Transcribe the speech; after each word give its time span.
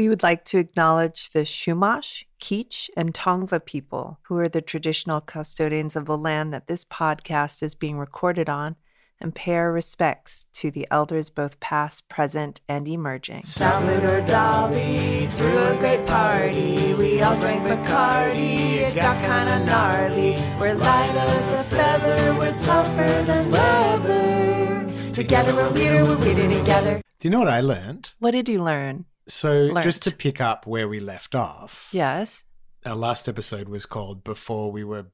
We 0.00 0.08
would 0.08 0.22
like 0.22 0.46
to 0.46 0.56
acknowledge 0.56 1.28
the 1.28 1.40
Chumash, 1.40 2.24
Kizh, 2.40 2.88
and 2.96 3.12
Tongva 3.12 3.62
people, 3.66 4.18
who 4.22 4.38
are 4.38 4.48
the 4.48 4.62
traditional 4.62 5.20
custodians 5.20 5.94
of 5.94 6.06
the 6.06 6.16
land 6.16 6.54
that 6.54 6.68
this 6.68 6.86
podcast 6.86 7.62
is 7.62 7.74
being 7.74 7.98
recorded 7.98 8.48
on, 8.48 8.76
and 9.20 9.34
pay 9.34 9.56
our 9.56 9.70
respects 9.70 10.46
to 10.54 10.70
the 10.70 10.88
elders 10.90 11.28
both 11.28 11.60
past, 11.60 12.08
present, 12.08 12.62
and 12.66 12.88
emerging. 12.88 13.42
Salad 13.42 14.02
or 14.02 14.26
Dolly, 14.26 15.26
threw 15.32 15.58
a 15.64 15.76
great 15.76 16.06
party. 16.06 16.94
We 16.94 17.20
all 17.20 17.38
drank 17.38 17.62
Bacardi, 17.64 18.76
it 18.76 18.94
got 18.94 19.20
kinda 19.20 19.66
gnarly. 19.66 20.36
We're 20.58 20.76
light 20.76 21.14
as 21.14 21.52
a 21.52 21.58
feather, 21.58 22.38
we're 22.38 22.56
tougher 22.56 23.22
than 23.24 23.50
leather. 23.50 25.12
Together 25.12 25.54
we're 25.54 25.70
weirder, 25.74 26.04
we're 26.06 26.16
weirder 26.16 26.48
together. 26.48 27.02
Do 27.18 27.28
you 27.28 27.30
know 27.30 27.40
what 27.40 27.48
I 27.48 27.60
learned? 27.60 28.14
What 28.18 28.30
did 28.30 28.48
you 28.48 28.64
learn? 28.64 29.04
So, 29.26 29.52
Learnt. 29.72 29.84
just 29.84 30.02
to 30.04 30.10
pick 30.14 30.40
up 30.40 30.66
where 30.66 30.88
we 30.88 30.98
left 31.00 31.34
off, 31.34 31.88
Yes. 31.92 32.44
our 32.84 32.96
last 32.96 33.28
episode 33.28 33.68
was 33.68 33.86
called 33.86 34.24
Before 34.24 34.72
We 34.72 34.82
Were 34.84 35.06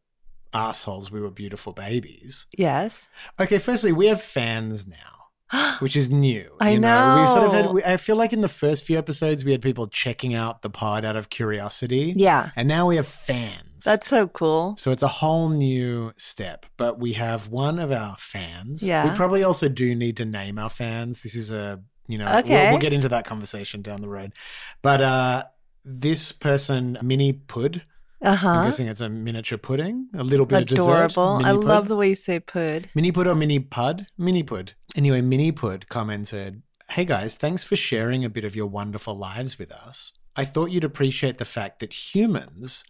Assholes, 0.55 1.11
We 1.11 1.21
Were 1.21 1.31
Beautiful 1.31 1.73
Babies. 1.73 2.47
Yes. 2.57 3.09
Okay, 3.39 3.59
firstly, 3.59 3.93
we 3.93 4.07
have 4.07 4.23
fans 4.23 4.87
now, 4.87 5.77
which 5.81 5.97
is 5.97 6.11
new. 6.11 6.57
I 6.61 6.71
you 6.71 6.79
know. 6.81 7.21
We 7.21 7.27
sort 7.35 7.45
of 7.47 7.53
had, 7.53 7.73
we, 7.75 7.85
I 7.85 7.99
feel 7.99 8.17
like 8.17 8.33
in 8.33 8.41
the 8.41 8.49
first 8.49 8.85
few 8.85 8.97
episodes, 8.97 9.45
we 9.45 9.53
had 9.53 9.61
people 9.61 9.87
checking 9.87 10.33
out 10.35 10.63
the 10.63 10.71
pod 10.71 11.05
out 11.05 11.17
of 11.17 11.29
curiosity. 11.29 12.15
Yeah. 12.17 12.51
And 12.57 12.69
now 12.69 12.87
we 12.89 12.97
have 12.97 13.07
fans. 13.07 13.85
That's 13.85 14.07
so 14.09 14.29
cool. 14.29 14.77
So 14.79 14.91
it's 14.93 15.03
a 15.03 15.09
whole 15.09 15.51
new 15.51 16.13
step, 16.17 16.65
but 16.79 16.99
we 16.99 17.13
have 17.15 17.49
one 17.49 17.79
of 17.79 17.93
our 17.93 18.17
fans. 18.19 18.83
Yeah. 18.83 19.11
We 19.11 19.15
probably 19.15 19.43
also 19.43 19.69
do 19.69 19.95
need 19.95 20.17
to 20.17 20.25
name 20.25 20.59
our 20.59 20.71
fans. 20.71 21.23
This 21.23 21.35
is 21.35 21.51
a, 21.51 21.83
you 22.09 22.19
know, 22.19 22.39
Okay. 22.39 22.51
we'll, 22.65 22.71
we'll 22.73 22.81
get 22.81 22.93
into 22.93 23.09
that 23.11 23.25
conversation 23.25 23.83
down 23.83 24.01
the 24.01 24.09
road. 24.09 24.33
But 24.83 25.01
uh 25.01 25.45
this 25.85 26.33
person, 26.33 26.99
Mini 27.01 27.33
Pud, 27.33 27.85
uh-huh. 28.21 28.49
I'm 28.49 28.65
guessing 28.65 28.89
it's 28.89 29.01
a 29.01 29.09
miniature 29.09 29.59
pudding, 29.59 30.09
a 30.15 30.25
little 30.25 30.47
bit 30.47 30.63
of 30.63 30.67
dessert. 30.67 31.13
Adorable. 31.13 31.45
I 31.47 31.53
Pud. 31.53 31.65
love 31.65 31.89
the 31.89 31.97
way 31.97 32.09
you 32.09 32.15
say 32.15 32.41
pud. 32.41 32.89
Mini 32.95 33.13
Pud 33.13 33.27
or 33.27 33.35
Mini 33.37 33.61
Pud? 33.61 34.07
Mini 34.19 34.43
Pud. 34.43 34.73
Anyway, 34.97 35.21
Mini 35.21 35.53
Pud 35.53 35.89
commented, 35.89 36.63
Hey 36.91 37.05
guys, 37.05 37.37
thanks 37.37 37.63
for 37.63 37.77
sharing 37.77 38.25
a 38.25 38.31
bit 38.31 38.45
of 38.45 38.57
your 38.57 38.67
wonderful 38.67 39.15
lives 39.15 39.59
with 39.59 39.71
us. 39.71 40.13
I 40.35 40.45
thought 40.45 40.71
you'd 40.71 40.83
appreciate 40.85 41.39
the 41.39 41.45
fact 41.45 41.79
that 41.81 42.15
humans 42.15 42.85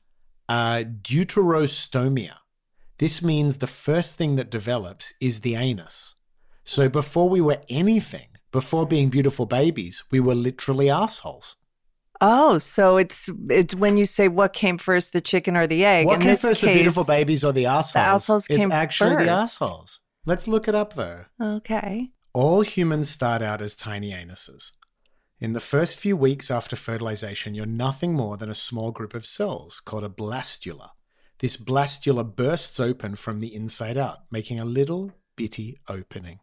are 0.49 0.83
deuterostomia. 0.83 2.35
This 2.99 3.23
means 3.23 3.59
the 3.59 3.67
first 3.67 4.17
thing 4.17 4.37
that 4.37 4.51
develops 4.51 5.13
is 5.21 5.41
the 5.41 5.55
anus. 5.57 6.15
So 6.65 6.89
before 6.89 7.29
we 7.29 7.41
were 7.41 7.61
anything, 7.69 8.29
before 8.61 8.87
being 8.87 9.09
beautiful 9.11 9.45
babies, 9.45 9.95
we 10.11 10.19
were 10.27 10.35
literally 10.49 10.89
assholes. 10.89 11.57
Oh, 12.23 12.57
so 12.57 12.97
it's 12.97 13.29
it's 13.51 13.75
when 13.75 13.99
you 14.01 14.07
say 14.07 14.27
what 14.29 14.55
came 14.55 14.79
first, 14.79 15.13
the 15.13 15.21
chicken 15.21 15.55
or 15.61 15.67
the 15.67 15.85
egg. 15.85 16.07
what 16.07 16.15
In 16.15 16.21
came 16.23 16.37
first, 16.37 16.63
case, 16.63 16.71
the 16.71 16.79
beautiful 16.81 17.05
babies 17.05 17.45
or 17.45 17.53
the 17.53 17.67
assholes? 17.67 17.93
The 17.93 18.09
assholes 18.15 18.47
it's 18.49 18.59
came 18.59 18.73
actually 18.73 19.17
the 19.17 19.31
first. 19.33 19.43
assholes. 19.43 20.01
Let's 20.25 20.49
look 20.49 20.67
it 20.69 20.75
up 20.75 20.95
though. 20.95 21.25
Okay. 21.59 21.95
All 22.33 22.63
humans 22.63 23.11
start 23.11 23.43
out 23.43 23.61
as 23.61 23.77
tiny 23.77 24.11
anuses. 24.13 24.73
In 25.39 25.53
the 25.53 25.61
first 25.75 25.99
few 25.99 26.17
weeks 26.17 26.51
after 26.51 26.77
fertilization, 26.77 27.55
you're 27.55 27.67
nothing 27.87 28.15
more 28.15 28.39
than 28.39 28.49
a 28.51 28.55
small 28.69 28.91
group 28.91 29.13
of 29.13 29.27
cells 29.27 29.81
called 29.85 30.05
a 30.05 30.09
blastula. 30.09 30.89
This 31.41 31.59
blastula 31.59 32.25
bursts 32.25 32.81
open 32.81 33.17
from 33.17 33.41
the 33.41 33.55
inside 33.55 33.99
out, 33.99 34.21
making 34.31 34.59
a 34.59 34.65
little 34.65 35.13
bitty 35.37 35.77
opening. 35.99 36.41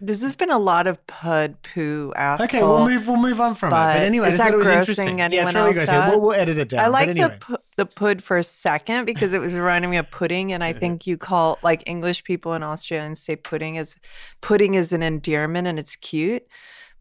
This 0.00 0.22
has 0.22 0.36
been 0.36 0.50
a 0.50 0.58
lot 0.58 0.86
of 0.86 1.04
pud 1.06 1.56
poo 1.62 2.12
asshole. 2.16 2.44
Okay, 2.44 2.62
we'll 2.62 2.88
move. 2.88 3.08
We'll 3.08 3.16
move 3.16 3.40
on 3.40 3.54
from 3.54 3.68
it. 3.68 3.70
But 3.70 3.94
But 3.94 4.02
anyway, 4.02 4.28
is 4.28 4.38
that 4.38 4.52
it 4.52 4.56
was 4.56 4.68
grossing 4.68 4.78
interesting. 4.80 5.18
Yeah, 5.18 5.26
it's 5.26 5.34
anyone 5.34 5.54
really 5.54 5.78
else 5.78 5.88
out? 5.88 6.10
We'll, 6.10 6.20
we'll 6.20 6.32
edit 6.32 6.58
it 6.58 6.68
down. 6.68 6.84
I 6.84 6.88
like 6.88 7.08
anyway. 7.08 7.28
the 7.28 7.38
pu- 7.38 7.62
the 7.76 7.86
pud 7.86 8.22
for 8.22 8.36
a 8.36 8.42
second 8.42 9.06
because 9.06 9.32
it 9.32 9.40
was 9.40 9.54
reminding 9.56 9.90
me 9.90 9.96
of 9.96 10.10
pudding, 10.10 10.52
and 10.52 10.62
I 10.62 10.74
think 10.74 11.06
you 11.06 11.16
call 11.16 11.58
like 11.62 11.82
English 11.86 12.24
people 12.24 12.52
and 12.52 12.62
Australians 12.62 13.20
say 13.20 13.36
pudding 13.36 13.76
is 13.76 13.96
pudding 14.42 14.74
is 14.74 14.92
an 14.92 15.02
endearment 15.02 15.66
and 15.66 15.78
it's 15.78 15.96
cute. 15.96 16.46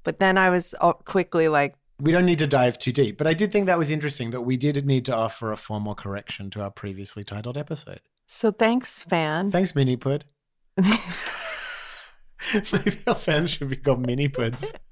But 0.03 0.19
then 0.19 0.37
I 0.37 0.49
was 0.49 0.73
uh, 0.79 0.93
quickly 0.93 1.47
like, 1.47 1.75
we 1.99 2.11
don't 2.11 2.25
need 2.25 2.39
to 2.39 2.47
dive 2.47 2.77
too 2.77 2.91
deep, 2.91 3.17
but 3.17 3.25
I 3.27 3.33
did 3.33 3.51
think 3.51 3.65
that 3.65 3.77
was 3.77 3.89
interesting 3.89 4.29
that 4.29 4.41
we 4.41 4.55
did 4.55 4.85
need 4.85 5.03
to 5.05 5.15
offer 5.15 5.51
a 5.51 5.57
formal 5.57 5.95
correction 5.95 6.49
to 6.51 6.61
our 6.61 6.69
previously 6.69 7.23
titled 7.23 7.57
episode. 7.57 8.01
so 8.27 8.51
thanks, 8.51 9.01
fan. 9.01 9.51
Thanks, 9.51 9.75
Mini 9.75 9.97
Pud. 9.97 10.25
Maybe 12.73 12.97
our 13.07 13.15
fans 13.15 13.51
should 13.51 13.69
be 13.69 13.75
called 13.75 14.05
Mini 14.05 14.27
Puds. 14.27 14.73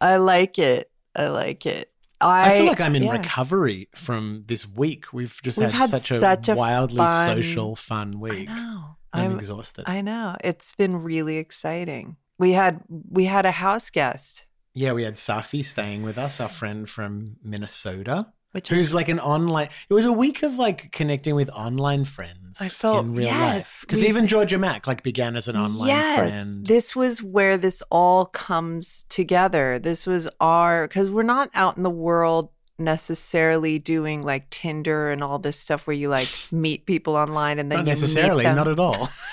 I 0.00 0.16
like 0.18 0.58
it. 0.58 0.90
I 1.14 1.28
like 1.28 1.66
it. 1.66 1.90
I, 2.20 2.50
I 2.52 2.58
feel 2.58 2.66
like 2.66 2.80
I'm 2.80 2.96
in 2.96 3.04
yeah. 3.04 3.12
recovery 3.12 3.88
from 3.94 4.44
this 4.46 4.66
week. 4.66 5.12
We've 5.12 5.38
just 5.42 5.58
We've 5.58 5.70
had, 5.70 5.90
had 5.90 6.00
such, 6.00 6.18
such 6.18 6.48
a, 6.48 6.52
a 6.52 6.56
wildly 6.56 6.96
fun- 6.96 7.36
social, 7.36 7.76
fun 7.76 8.14
I 8.14 8.18
week. 8.18 8.48
I'm, 8.50 8.96
I'm- 9.12 9.38
exhausted. 9.38 9.84
I 9.86 10.00
know. 10.00 10.36
It's 10.42 10.74
been 10.74 10.96
really 11.02 11.36
exciting. 11.38 12.16
We 12.38 12.52
had 12.52 12.82
we 12.88 13.24
had 13.24 13.46
a 13.46 13.50
house 13.50 13.88
guest, 13.88 14.46
yeah, 14.78 14.92
we 14.92 15.04
had 15.04 15.14
Safi 15.14 15.64
staying 15.64 16.02
with 16.02 16.18
us, 16.18 16.38
our 16.38 16.50
friend 16.50 16.86
from 16.86 17.36
Minnesota, 17.42 18.34
which 18.56 18.68
who's 18.68 18.88
is 18.88 18.94
like 18.94 19.08
an 19.08 19.20
online. 19.20 19.68
It 19.88 19.94
was 19.94 20.04
a 20.04 20.12
week 20.12 20.42
of 20.42 20.56
like 20.56 20.90
connecting 20.90 21.34
with 21.34 21.50
online 21.50 22.04
friends. 22.04 22.58
I 22.60 22.68
felt- 22.68 23.04
in 23.04 23.12
real 23.12 23.28
life 23.28 23.54
yes, 23.54 23.80
because 23.82 24.02
even 24.02 24.26
Georgia 24.26 24.56
Mack 24.58 24.86
like 24.86 25.02
began 25.02 25.36
as 25.36 25.46
an 25.46 25.56
online 25.56 25.88
yes, 25.88 26.16
friend. 26.18 26.66
This 26.66 26.96
was 26.96 27.22
where 27.22 27.58
this 27.58 27.82
all 27.90 28.26
comes 28.26 29.04
together. 29.10 29.78
This 29.78 30.06
was 30.06 30.26
our 30.40 30.88
because 30.88 31.10
we're 31.10 31.22
not 31.22 31.50
out 31.54 31.76
in 31.76 31.82
the 31.82 31.90
world 31.90 32.48
necessarily 32.78 33.78
doing 33.78 34.22
like 34.22 34.48
Tinder 34.50 35.10
and 35.10 35.22
all 35.22 35.38
this 35.38 35.58
stuff 35.58 35.86
where 35.86 35.96
you 35.96 36.08
like 36.08 36.28
meet 36.50 36.86
people 36.86 37.16
online 37.16 37.58
and 37.58 37.70
then 37.70 37.80
not 37.80 37.86
necessarily, 37.86 38.44
not 38.44 38.68
at 38.68 38.78
all. 38.78 39.08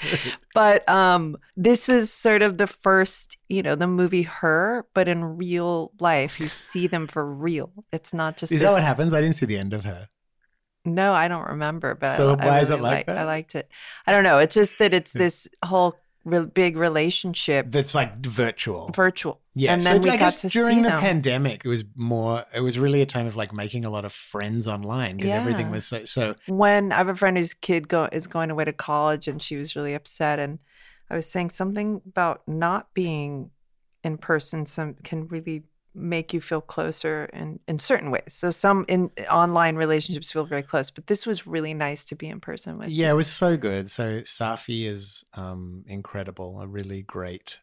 But 0.54 0.88
um, 0.88 1.36
this 1.56 1.88
is 1.88 2.12
sort 2.12 2.42
of 2.42 2.58
the 2.58 2.66
first, 2.66 3.36
you 3.48 3.62
know, 3.62 3.74
the 3.76 3.86
movie 3.86 4.22
Her, 4.22 4.86
but 4.94 5.06
in 5.08 5.22
real 5.36 5.92
life, 6.00 6.40
you 6.40 6.48
see 6.48 6.86
them 6.88 7.06
for 7.06 7.24
real. 7.24 7.70
It's 7.92 8.12
not 8.12 8.36
just. 8.36 8.50
Is 8.52 8.62
that 8.62 8.72
what 8.72 8.82
happens? 8.82 9.14
I 9.14 9.20
didn't 9.20 9.36
see 9.36 9.46
the 9.46 9.58
end 9.58 9.72
of 9.72 9.84
her. 9.84 10.08
No, 10.84 11.12
I 11.12 11.28
don't 11.28 11.46
remember. 11.48 11.94
But 11.94 12.16
So 12.16 12.30
I, 12.30 12.42
I 12.42 12.46
why 12.46 12.60
is 12.60 12.70
it 12.70 12.80
like 12.80 12.92
liked- 12.92 13.06
that? 13.08 13.18
I 13.18 13.24
liked 13.24 13.54
it. 13.54 13.68
I 14.06 14.12
don't 14.12 14.24
know. 14.24 14.38
It's 14.38 14.54
just 14.54 14.78
that 14.78 14.92
it's 14.94 15.12
this 15.24 15.46
whole 15.64 15.96
re- 16.24 16.46
big 16.46 16.76
relationship, 16.76 17.66
That's 17.68 17.94
like 17.94 18.24
virtual. 18.24 18.90
virtual. 18.94 19.40
Yeah, 19.58 19.74
and 19.74 19.82
so 19.82 19.90
then 19.90 20.02
we 20.02 20.10
I 20.10 20.16
got 20.16 20.20
guess 20.20 20.40
to 20.42 20.48
during 20.48 20.82
the 20.82 20.90
them. 20.90 21.00
pandemic, 21.00 21.64
it 21.64 21.68
was 21.68 21.84
more. 21.96 22.44
It 22.54 22.60
was 22.60 22.78
really 22.78 23.02
a 23.02 23.06
time 23.06 23.26
of 23.26 23.34
like 23.34 23.52
making 23.52 23.84
a 23.84 23.90
lot 23.90 24.04
of 24.04 24.12
friends 24.12 24.68
online 24.68 25.16
because 25.16 25.32
everything 25.32 25.70
was 25.70 25.84
so. 25.84 26.04
So 26.04 26.36
when 26.46 26.92
I 26.92 26.96
have 26.96 27.08
a 27.08 27.16
friend 27.16 27.36
whose 27.36 27.54
kid 27.54 27.88
go 27.88 28.08
is 28.12 28.26
going 28.26 28.50
away 28.50 28.64
to 28.66 28.72
college, 28.72 29.26
and 29.26 29.42
she 29.42 29.56
was 29.56 29.74
really 29.74 29.94
upset, 29.94 30.38
and 30.38 30.60
I 31.10 31.16
was 31.16 31.30
saying 31.30 31.50
something 31.50 32.02
about 32.06 32.42
not 32.46 32.94
being 32.94 33.50
in 34.04 34.18
person. 34.18 34.64
Some 34.64 34.94
can 35.02 35.26
really 35.26 35.64
make 35.94 36.32
you 36.32 36.40
feel 36.40 36.60
closer 36.60 37.24
in 37.32 37.58
in 37.66 37.80
certain 37.80 38.12
ways. 38.12 38.22
So 38.28 38.50
some 38.50 38.84
in 38.86 39.10
online 39.28 39.74
relationships 39.74 40.30
feel 40.30 40.44
very 40.44 40.62
close, 40.62 40.90
but 40.90 41.08
this 41.08 41.26
was 41.26 41.46
really 41.46 41.74
nice 41.74 42.04
to 42.06 42.14
be 42.14 42.28
in 42.28 42.38
person 42.40 42.78
with. 42.78 42.90
yeah, 42.90 43.10
it 43.10 43.16
was 43.16 43.26
so 43.26 43.56
good. 43.56 43.90
So 43.90 44.20
Safi 44.20 44.86
is 44.86 45.24
um, 45.34 45.84
incredible, 45.88 46.60
a 46.60 46.66
really 46.68 47.02
great 47.02 47.58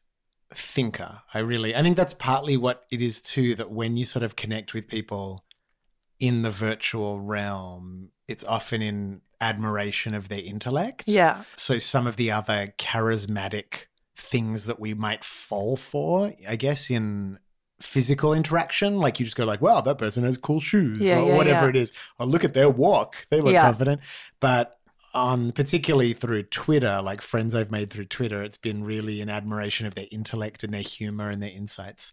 thinker. 0.53 1.21
I 1.33 1.39
really, 1.39 1.75
I 1.75 1.81
think 1.81 1.97
that's 1.97 2.13
partly 2.13 2.57
what 2.57 2.85
it 2.91 3.01
is 3.01 3.21
too. 3.21 3.55
That 3.55 3.71
when 3.71 3.97
you 3.97 4.05
sort 4.05 4.23
of 4.23 4.35
connect 4.35 4.73
with 4.73 4.87
people 4.87 5.45
in 6.19 6.41
the 6.43 6.51
virtual 6.51 7.19
realm, 7.19 8.09
it's 8.27 8.43
often 8.43 8.81
in 8.81 9.21
admiration 9.41 10.13
of 10.13 10.29
their 10.29 10.39
intellect. 10.39 11.03
yeah, 11.07 11.43
So 11.55 11.77
some 11.77 12.07
of 12.07 12.15
the 12.15 12.31
other 12.31 12.67
charismatic 12.77 13.87
things 14.15 14.65
that 14.65 14.79
we 14.79 14.93
might 14.93 15.23
fall 15.25 15.75
for, 15.75 16.31
I 16.47 16.55
guess, 16.55 16.89
in 16.89 17.37
physical 17.81 18.33
interaction, 18.33 18.97
like 18.97 19.19
you 19.19 19.25
just 19.25 19.35
go 19.35 19.43
like, 19.45 19.61
"Wow, 19.61 19.81
that 19.81 19.97
person 19.97 20.23
has 20.23 20.37
cool 20.37 20.61
shoes," 20.61 20.99
Yeah, 20.99 21.19
or 21.19 21.29
yeah, 21.31 21.35
whatever 21.35 21.65
yeah. 21.65 21.69
it 21.71 21.75
is. 21.75 21.91
Or 22.17 22.25
look 22.25 22.45
at 22.45 22.53
their 22.53 22.69
walk; 22.69 23.27
they 23.29 23.41
look 23.41 23.53
confident. 23.61 23.99
But 24.39 24.79
on 25.15 25.51
particularly 25.51 26.13
through 26.13 26.43
Twitter, 26.43 27.01
like 27.01 27.21
friends 27.21 27.55
I've 27.55 27.71
made 27.71 27.89
through 27.89 28.05
Twitter, 28.05 28.43
it's 28.43 28.57
been 28.57 28.83
really 28.83 29.21
an 29.21 29.29
admiration 29.29 29.87
of 29.87 29.95
their 29.95 30.05
intellect 30.11 30.63
and 30.63 30.73
their 30.73 30.81
humor 30.81 31.29
and 31.29 31.41
their 31.41 31.49
insights. 31.49 32.11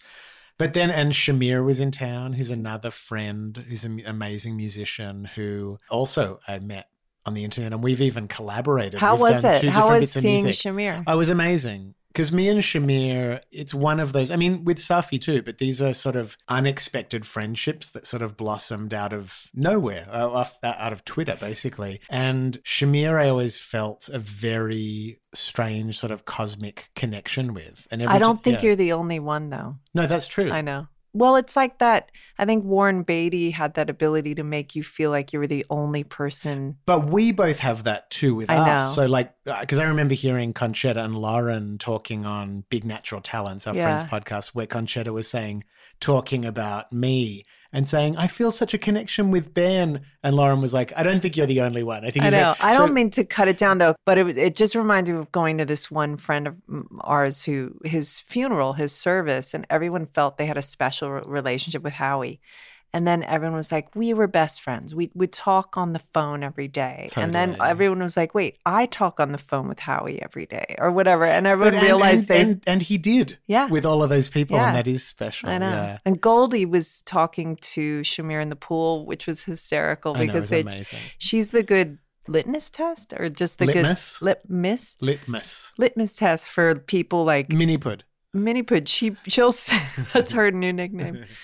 But 0.58 0.74
then, 0.74 0.90
and 0.90 1.12
Shamir 1.12 1.64
was 1.64 1.80
in 1.80 1.90
town, 1.90 2.34
who's 2.34 2.50
another 2.50 2.90
friend, 2.90 3.64
who's 3.68 3.84
an 3.84 4.02
amazing 4.06 4.56
musician 4.56 5.24
who 5.34 5.78
also 5.90 6.38
I 6.46 6.58
met 6.60 6.88
on 7.24 7.34
the 7.34 7.44
internet, 7.44 7.72
and 7.72 7.82
we've 7.82 8.00
even 8.00 8.28
collaborated. 8.28 9.00
How 9.00 9.14
We've 9.14 9.22
was 9.22 9.44
it? 9.44 9.64
How 9.64 9.90
was 9.90 10.12
seeing. 10.12 10.44
Shamir? 10.46 11.04
Oh, 11.06 11.14
it 11.14 11.16
was 11.16 11.28
amazing. 11.28 11.94
Because 12.12 12.30
me 12.30 12.48
and 12.48 12.60
Shamir, 12.60 13.40
it's 13.50 13.72
one 13.72 14.00
of 14.00 14.12
those. 14.12 14.30
I 14.30 14.36
mean, 14.36 14.64
with 14.64 14.78
Safi 14.78 15.20
too, 15.20 15.42
but 15.42 15.58
these 15.58 15.80
are 15.80 15.94
sort 15.94 16.16
of 16.16 16.36
unexpected 16.48 17.26
friendships 17.26 17.90
that 17.92 18.06
sort 18.06 18.22
of 18.22 18.36
blossomed 18.36 18.92
out 18.92 19.12
of 19.12 19.50
nowhere, 19.54 20.06
uh, 20.10 20.28
off- 20.28 20.58
out 20.62 20.92
of 20.92 21.04
Twitter, 21.04 21.36
basically. 21.40 22.00
And 22.10 22.62
Shamir, 22.64 23.18
I 23.18 23.28
always 23.28 23.58
felt 23.58 24.08
a 24.08 24.18
very 24.18 25.20
strange 25.34 25.98
sort 25.98 26.10
of 26.10 26.24
cosmic 26.24 26.90
connection 26.94 27.54
with. 27.54 27.86
And 27.90 28.02
I 28.02 28.18
don't 28.18 28.42
think 28.42 28.58
yeah. 28.58 28.66
you're 28.68 28.76
the 28.76 28.92
only 28.92 29.18
one 29.18 29.50
though. 29.50 29.76
No, 29.94 30.06
that's 30.06 30.28
true. 30.28 30.50
I 30.50 30.60
know. 30.60 30.88
Well, 31.14 31.36
it's 31.36 31.56
like 31.56 31.78
that. 31.78 32.10
I 32.38 32.44
think 32.44 32.64
Warren 32.64 33.02
Beatty 33.02 33.50
had 33.50 33.74
that 33.74 33.90
ability 33.90 34.34
to 34.36 34.42
make 34.42 34.74
you 34.74 34.82
feel 34.82 35.10
like 35.10 35.32
you 35.32 35.38
were 35.38 35.46
the 35.46 35.66
only 35.68 36.04
person. 36.04 36.78
But 36.86 37.06
we 37.08 37.32
both 37.32 37.58
have 37.58 37.84
that 37.84 38.10
too 38.10 38.34
with 38.34 38.50
I 38.50 38.56
us. 38.56 38.96
know. 38.96 39.02
So, 39.02 39.08
like, 39.08 39.32
uh, 39.46 39.60
because 39.60 39.78
I 39.78 39.84
remember 39.84 40.14
hearing 40.14 40.54
Conchetta 40.54 41.04
and 41.04 41.16
Lauren 41.16 41.76
talking 41.78 42.24
on 42.24 42.64
Big 42.70 42.84
Natural 42.84 43.20
Talents, 43.20 43.66
our 43.66 43.74
Yeah. 43.74 43.82
friends 43.84 44.04
podcast, 44.04 44.48
where 44.54 44.66
Conchetta 44.66 45.12
was 45.12 45.28
saying, 45.28 45.64
talking 46.00 46.44
about 46.44 46.92
me 46.92 47.44
and 47.72 47.88
saying, 47.88 48.16
I 48.16 48.26
feel 48.26 48.52
such 48.52 48.74
a 48.74 48.78
connection 48.78 49.30
with 49.30 49.54
Ben. 49.54 50.02
And 50.22 50.36
Lauren 50.36 50.60
was 50.60 50.74
like, 50.74 50.92
I 50.96 51.02
don't 51.02 51.20
think 51.20 51.36
you're 51.36 51.46
the 51.46 51.62
only 51.62 51.82
one. 51.82 52.04
I 52.04 52.10
think 52.10 52.22
I 52.22 52.26
he's 52.26 52.30
very-" 52.32 52.42
know. 52.44 52.54
I 52.60 52.74
So- 52.74 52.86
don't 52.86 52.94
mean 52.94 53.10
to 53.10 53.24
cut 53.24 53.48
it 53.48 53.56
down 53.58 53.78
though, 53.78 53.94
but 54.04 54.18
it 54.18 54.36
it 54.38 54.56
just 54.56 54.74
reminded 54.74 55.12
me 55.14 55.18
of 55.20 55.32
going 55.32 55.58
to 55.58 55.64
this 55.64 55.90
one 55.90 56.16
friend 56.16 56.46
of 56.48 56.56
ours 57.00 57.44
who 57.44 57.74
his 57.84 58.18
funeral, 58.18 58.74
his 58.74 58.92
service, 58.94 59.54
and 59.54 59.66
everyone 59.70 60.06
felt 60.14 60.36
they 60.36 60.46
had 60.46 60.58
a 60.58 60.62
special 60.62 61.10
relationship 61.10 61.82
with 61.82 61.94
Howie. 61.94 62.40
And 62.94 63.06
then 63.06 63.22
everyone 63.22 63.56
was 63.56 63.72
like, 63.72 63.94
"We 63.96 64.12
were 64.12 64.26
best 64.26 64.60
friends. 64.60 64.94
We 64.94 65.10
would 65.14 65.32
talk 65.32 65.76
on 65.76 65.92
the 65.94 66.02
phone 66.12 66.42
every 66.42 66.68
day." 66.68 67.08
And 67.16 67.32
then 67.32 67.56
everyone 67.60 68.00
was 68.02 68.16
like, 68.16 68.34
"Wait, 68.34 68.58
I 68.66 68.86
talk 68.86 69.18
on 69.18 69.32
the 69.32 69.38
phone 69.38 69.68
with 69.68 69.80
Howie 69.80 70.20
every 70.20 70.46
day, 70.46 70.74
or 70.78 70.90
whatever." 70.90 71.24
And 71.24 71.46
everyone 71.46 71.74
and, 71.74 71.82
realized 71.82 72.30
and, 72.30 72.36
they 72.36 72.40
and, 72.52 72.62
and 72.66 72.82
he 72.82 72.98
did 72.98 73.38
Yeah. 73.46 73.66
with 73.68 73.86
all 73.86 74.02
of 74.02 74.10
those 74.10 74.28
people. 74.28 74.56
Yeah. 74.56 74.68
And 74.68 74.76
that 74.76 74.86
is 74.86 75.04
special. 75.04 75.48
I 75.48 75.58
know. 75.58 75.70
Yeah. 75.70 75.98
And 76.04 76.20
Goldie 76.20 76.66
was 76.66 77.02
talking 77.02 77.56
to 77.56 78.00
Shamir 78.02 78.42
in 78.42 78.50
the 78.50 78.56
pool, 78.56 79.06
which 79.06 79.26
was 79.26 79.44
hysterical 79.44 80.16
I 80.16 80.26
because 80.26 80.50
they, 80.50 80.84
she's 81.18 81.50
the 81.50 81.62
good 81.62 81.98
litmus 82.28 82.70
test 82.70 83.12
or 83.18 83.28
just 83.28 83.58
the 83.58 83.66
Litmus? 83.66 84.18
good 84.18 84.26
litmus 84.26 84.96
Litmus. 85.00 85.72
litmus 85.76 86.16
test 86.16 86.50
for 86.50 86.76
people 86.76 87.24
like 87.24 87.50
Mini 87.50 87.76
pud. 87.78 88.04
Minnie 88.34 88.62
Pud. 88.62 88.88
She 88.88 89.16
she'll 89.26 89.52
that's 90.14 90.32
her 90.32 90.50
new 90.50 90.72
nickname. 90.72 91.24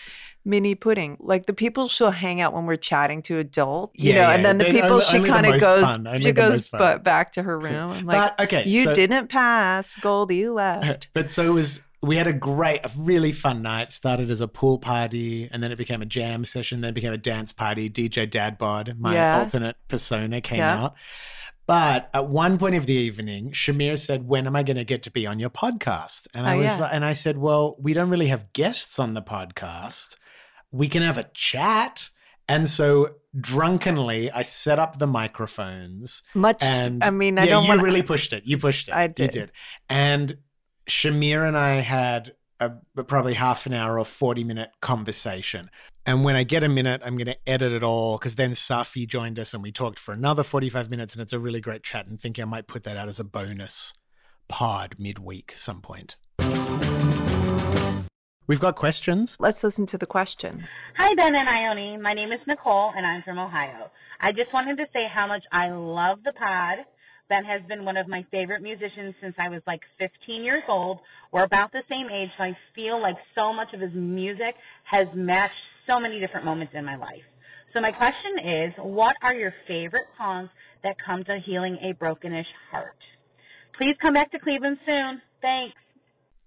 Mini 0.48 0.74
pudding, 0.74 1.16
like 1.20 1.46
the 1.46 1.52
people 1.52 1.86
she'll 1.88 2.10
hang 2.10 2.40
out 2.40 2.52
when 2.54 2.64
we're 2.66 2.76
chatting 2.76 3.22
to 3.22 3.38
adult, 3.38 3.92
you 3.94 4.12
Yeah, 4.12 4.14
know, 4.14 4.20
yeah, 4.28 4.34
and 4.34 4.44
then 4.44 4.58
the 4.58 4.64
they- 4.64 4.72
people 4.72 4.92
only- 4.92 5.04
she 5.04 5.20
kind 5.22 5.46
of 5.46 5.60
goes, 5.60 6.22
she 6.22 6.32
goes 6.32 6.50
most 6.54 6.70
fun. 6.70 6.96
bu- 6.98 7.02
back 7.02 7.32
to 7.34 7.42
her 7.42 7.58
room. 7.58 7.90
I'm 7.92 8.06
like, 8.06 8.36
but 8.36 8.44
okay, 8.44 8.64
you 8.66 8.84
so- 8.84 8.94
didn't 8.94 9.28
pass, 9.28 9.94
Goldie, 9.96 10.36
you 10.36 10.52
left. 10.64 11.10
But 11.12 11.28
so 11.30 11.44
it 11.44 11.52
was 11.52 11.80
we 12.00 12.16
had 12.16 12.26
a 12.28 12.32
great, 12.32 12.84
a 12.84 12.90
really 12.96 13.32
fun 13.32 13.60
night. 13.60 13.90
Started 13.92 14.30
as 14.30 14.40
a 14.40 14.46
pool 14.48 14.78
party, 14.78 15.48
and 15.52 15.62
then 15.62 15.70
it 15.72 15.76
became 15.76 16.00
a 16.00 16.06
jam 16.06 16.44
session. 16.44 16.80
Then 16.80 16.90
it 16.90 16.94
became 16.94 17.12
a 17.12 17.18
dance 17.18 17.52
party. 17.52 17.90
DJ 17.90 18.24
Dadbod, 18.26 18.98
my 19.00 19.14
Yeah. 19.14 19.40
alternate 19.40 19.76
persona, 19.88 20.40
came 20.40 20.60
out. 20.62 20.94
But 21.66 22.08
at 22.14 22.28
one 22.28 22.56
point 22.56 22.76
of 22.76 22.86
the 22.86 22.94
evening, 22.94 23.50
Shamir 23.50 23.98
said, 23.98 24.26
"When 24.26 24.46
am 24.46 24.56
I 24.56 24.62
going 24.62 24.76
to 24.78 24.84
get 24.84 25.02
to 25.02 25.10
be 25.10 25.26
on 25.26 25.38
your 25.38 25.50
podcast?" 25.50 26.26
And 26.32 26.46
oh, 26.46 26.50
I 26.50 26.54
Oh, 26.54 26.58
was, 26.58 26.78
yeah. 26.78 26.84
and 26.90 27.04
I 27.04 27.12
said, 27.12 27.36
"Well, 27.36 27.76
we 27.78 27.92
don't 27.92 28.08
really 28.08 28.28
have 28.28 28.52
guests 28.54 28.98
on 28.98 29.14
the 29.14 29.20
podcast. 29.20 30.14
We 30.72 30.88
can 30.88 31.02
have 31.02 31.18
a 31.18 31.24
chat." 31.34 32.10
And 32.48 32.66
so 32.66 33.16
drunkenly, 33.38 34.30
I 34.30 34.42
set 34.42 34.78
up 34.78 34.98
the 34.98 35.06
microphones. 35.06 36.22
Much, 36.34 36.62
And 36.62 37.04
I 37.04 37.10
mean, 37.10 37.38
I 37.38 37.44
yeah, 37.44 37.50
don't 37.50 37.64
you 37.64 37.68
want 37.68 37.82
really 37.82 38.02
pushed 38.02 38.32
it. 38.32 38.44
You 38.46 38.58
pushed 38.58 38.88
it. 38.88 38.92
I 38.94 39.04
You 39.04 39.08
did. 39.08 39.30
did. 39.30 39.52
And 39.90 40.38
Shamir 40.88 41.46
and 41.46 41.56
I 41.56 41.80
had 41.80 42.32
a, 42.60 42.70
probably 43.04 43.34
half 43.34 43.66
an 43.66 43.74
hour 43.74 43.98
or 43.98 44.04
40 44.04 44.44
minute 44.44 44.70
conversation. 44.80 45.70
And 46.06 46.24
when 46.24 46.36
I 46.36 46.42
get 46.42 46.64
a 46.64 46.68
minute, 46.68 47.02
I'm 47.04 47.16
going 47.16 47.26
to 47.26 47.38
edit 47.48 47.72
it 47.72 47.82
all 47.82 48.16
because 48.16 48.36
then 48.36 48.52
Safi 48.52 49.06
joined 49.06 49.38
us 49.38 49.52
and 49.52 49.62
we 49.62 49.70
talked 49.70 49.98
for 49.98 50.12
another 50.12 50.42
45 50.42 50.88
minutes. 50.90 51.12
And 51.12 51.22
it's 51.22 51.34
a 51.34 51.38
really 51.38 51.60
great 51.60 51.82
chat. 51.82 52.06
And 52.06 52.18
thinking 52.18 52.42
I 52.42 52.46
might 52.46 52.66
put 52.66 52.84
that 52.84 52.96
out 52.96 53.08
as 53.08 53.20
a 53.20 53.24
bonus 53.24 53.92
pod 54.48 54.96
midweek 54.98 55.52
some 55.54 55.82
point. 55.82 56.16
We've 58.48 58.58
got 58.58 58.76
questions. 58.76 59.36
Let's 59.38 59.62
listen 59.62 59.84
to 59.92 59.98
the 59.98 60.06
question. 60.06 60.66
Hi, 60.96 61.14
Ben 61.14 61.34
and 61.34 61.46
Ione. 61.46 62.00
My 62.00 62.14
name 62.14 62.32
is 62.32 62.40
Nicole, 62.46 62.92
and 62.96 63.04
I'm 63.04 63.22
from 63.22 63.38
Ohio. 63.38 63.90
I 64.22 64.32
just 64.32 64.54
wanted 64.54 64.78
to 64.78 64.86
say 64.90 65.04
how 65.12 65.26
much 65.26 65.42
I 65.52 65.68
love 65.68 66.24
the 66.24 66.32
pod. 66.32 66.78
Ben 67.28 67.44
has 67.44 67.60
been 67.68 67.84
one 67.84 67.98
of 67.98 68.08
my 68.08 68.24
favorite 68.30 68.62
musicians 68.62 69.14
since 69.20 69.34
I 69.38 69.50
was 69.50 69.60
like 69.66 69.80
15 69.98 70.42
years 70.42 70.62
old. 70.66 71.00
We're 71.30 71.44
about 71.44 71.72
the 71.72 71.82
same 71.90 72.06
age, 72.10 72.30
so 72.38 72.44
I 72.44 72.56
feel 72.74 73.02
like 73.02 73.16
so 73.34 73.52
much 73.52 73.68
of 73.74 73.82
his 73.82 73.92
music 73.92 74.56
has 74.84 75.06
matched 75.14 75.52
so 75.86 76.00
many 76.00 76.18
different 76.18 76.46
moments 76.46 76.72
in 76.74 76.86
my 76.86 76.96
life. 76.96 77.28
So 77.74 77.82
my 77.82 77.92
question 77.92 78.64
is, 78.64 78.72
what 78.78 79.14
are 79.20 79.34
your 79.34 79.52
favorite 79.68 80.08
songs 80.16 80.48
that 80.82 80.96
come 81.04 81.22
to 81.24 81.38
healing 81.44 81.76
a 81.82 81.92
brokenish 82.02 82.48
heart? 82.70 82.96
Please 83.76 83.94
come 84.00 84.14
back 84.14 84.32
to 84.32 84.38
Cleveland 84.38 84.78
soon. 84.86 85.20
Thanks. 85.42 85.76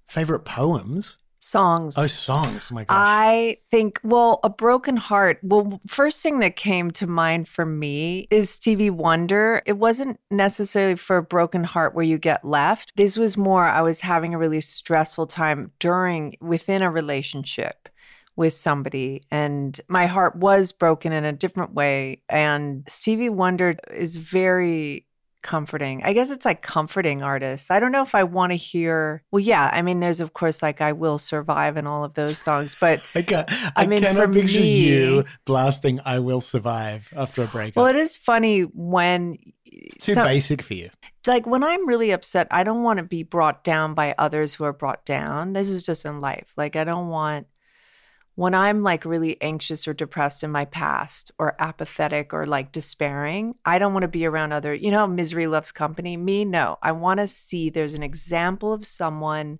Favorite 0.07 0.45
poems? 0.45 1.18
Songs. 1.44 1.98
Oh, 1.98 2.06
songs. 2.06 2.70
Oh 2.72 2.76
my 2.76 2.84
gosh. 2.84 2.96
I 2.96 3.58
think, 3.72 4.00
well, 4.04 4.40
a 4.44 4.50
broken 4.50 4.96
heart. 4.96 5.40
Well, 5.42 5.80
first 5.88 6.22
thing 6.22 6.40
that 6.40 6.56
came 6.56 6.92
to 6.92 7.08
mind 7.08 7.48
for 7.48 7.66
me 7.66 8.28
is 8.30 8.52
Stevie 8.52 8.92
Wonder. 8.92 9.64
It 9.66 9.80
wasn't 9.80 10.20
necessarily 10.30 10.96
for 10.96 11.18
a 11.18 11.24
broken 11.24 11.64
heart 11.64 11.96
where 11.96 12.06
you 12.06 12.20
get 12.20 12.46
left. 12.46 12.94
This 12.96 13.18
was 13.18 13.38
more, 13.38 13.66
I 13.66 13.82
was 13.82 14.02
having 14.02 14.36
a 14.36 14.38
really 14.38 14.62
stressful 14.62 15.26
time 15.28 15.72
during, 15.80 16.36
within 16.42 16.84
a 16.84 16.92
relationship 16.92 17.90
with 18.36 18.54
somebody, 18.54 19.22
and 19.30 19.82
my 19.88 20.06
heart 20.06 20.36
was 20.36 20.72
broken 20.72 21.12
in 21.12 21.26
a 21.26 21.34
different 21.34 21.74
way. 21.74 22.22
And 22.30 22.84
Stevie 22.88 23.30
Wonder 23.30 23.76
is 23.92 24.16
very 24.16 25.06
comforting. 25.42 26.04
I 26.04 26.14
guess 26.14 26.32
it's 26.32 26.46
like 26.46 26.62
comforting 26.62 27.22
artists. 27.22 27.72
I 27.72 27.80
don't 27.80 27.92
know 27.92 28.04
if 28.04 28.16
I 28.16 28.24
want 28.24 28.52
to 28.52 28.56
hear. 28.56 29.24
Well, 29.32 29.40
yeah, 29.40 29.70
I 29.72 29.82
mean, 29.82 30.00
there's 30.00 30.22
of 30.22 30.34
course 30.34 30.62
like 30.62 30.82
"I 30.82 30.92
Will 30.92 31.18
Survive" 31.18 31.78
and 31.78 31.88
all 31.88 32.04
of 32.04 32.14
those 32.14 32.38
songs, 32.38 32.76
but 32.80 33.06
I, 33.16 33.21
ca- 33.21 33.45
I 33.50 33.71
I, 33.83 33.88
mean, 33.88 34.00
cannot 34.02 34.31
picture 34.31 34.60
me- 34.60 34.88
you 34.88 35.26
blasting 35.45 36.00
"I 36.06 36.19
Will 36.19 36.42
Survive" 36.42 37.14
after 37.16 37.44
a 37.44 37.48
breakup. 37.48 37.76
well, 37.78 37.88
it 37.88 37.95
is 37.95 38.16
funny 38.18 38.62
when 38.62 39.36
it's 39.66 39.98
too 40.06 40.14
some- 40.14 40.28
basic 40.28 40.62
for 40.62 40.74
you. 40.74 40.90
like 41.28 41.45
when 41.45 41.64
I'm 41.64 41.88
really 41.88 42.12
upset, 42.12 42.48
I 42.52 42.64
don't 42.64 42.83
want 42.83 42.98
to 42.98 43.04
be 43.04 43.24
brought 43.24 43.64
down 43.64 43.94
by 43.94 44.16
others 44.18 44.54
who 44.56 44.64
are 44.66 44.74
brought 44.74 45.06
down. 45.06 45.54
This 45.54 45.69
is 45.69 45.83
just 45.83 46.06
in 46.06 46.19
life. 46.19 46.52
Like 46.57 46.76
I 46.76 46.83
don't 46.83 47.10
want 47.10 47.48
when 48.35 48.54
I'm 48.54 48.81
like 48.81 49.06
really 49.06 49.42
anxious 49.42 49.88
or 49.88 49.94
depressed 49.94 50.44
in 50.44 50.52
my 50.52 50.66
past 50.66 51.31
or 51.38 51.56
apathetic 51.59 52.33
or 52.33 52.45
like 52.45 52.71
despairing, 52.71 53.56
I 53.66 53.78
don't 53.78 53.94
want 53.94 54.04
to 54.04 54.07
be 54.07 54.26
around 54.26 54.54
other, 54.54 54.73
you 54.73 54.90
know, 54.92 55.06
misery 55.06 55.47
loves 55.47 55.71
company. 55.71 56.18
Me, 56.18 56.45
no. 56.45 56.78
I 56.81 56.94
want 56.94 57.19
to 57.19 57.28
see 57.28 57.69
there's 57.69 57.94
an 57.94 58.04
example 58.04 58.73
of 58.73 58.85
someone 58.85 59.59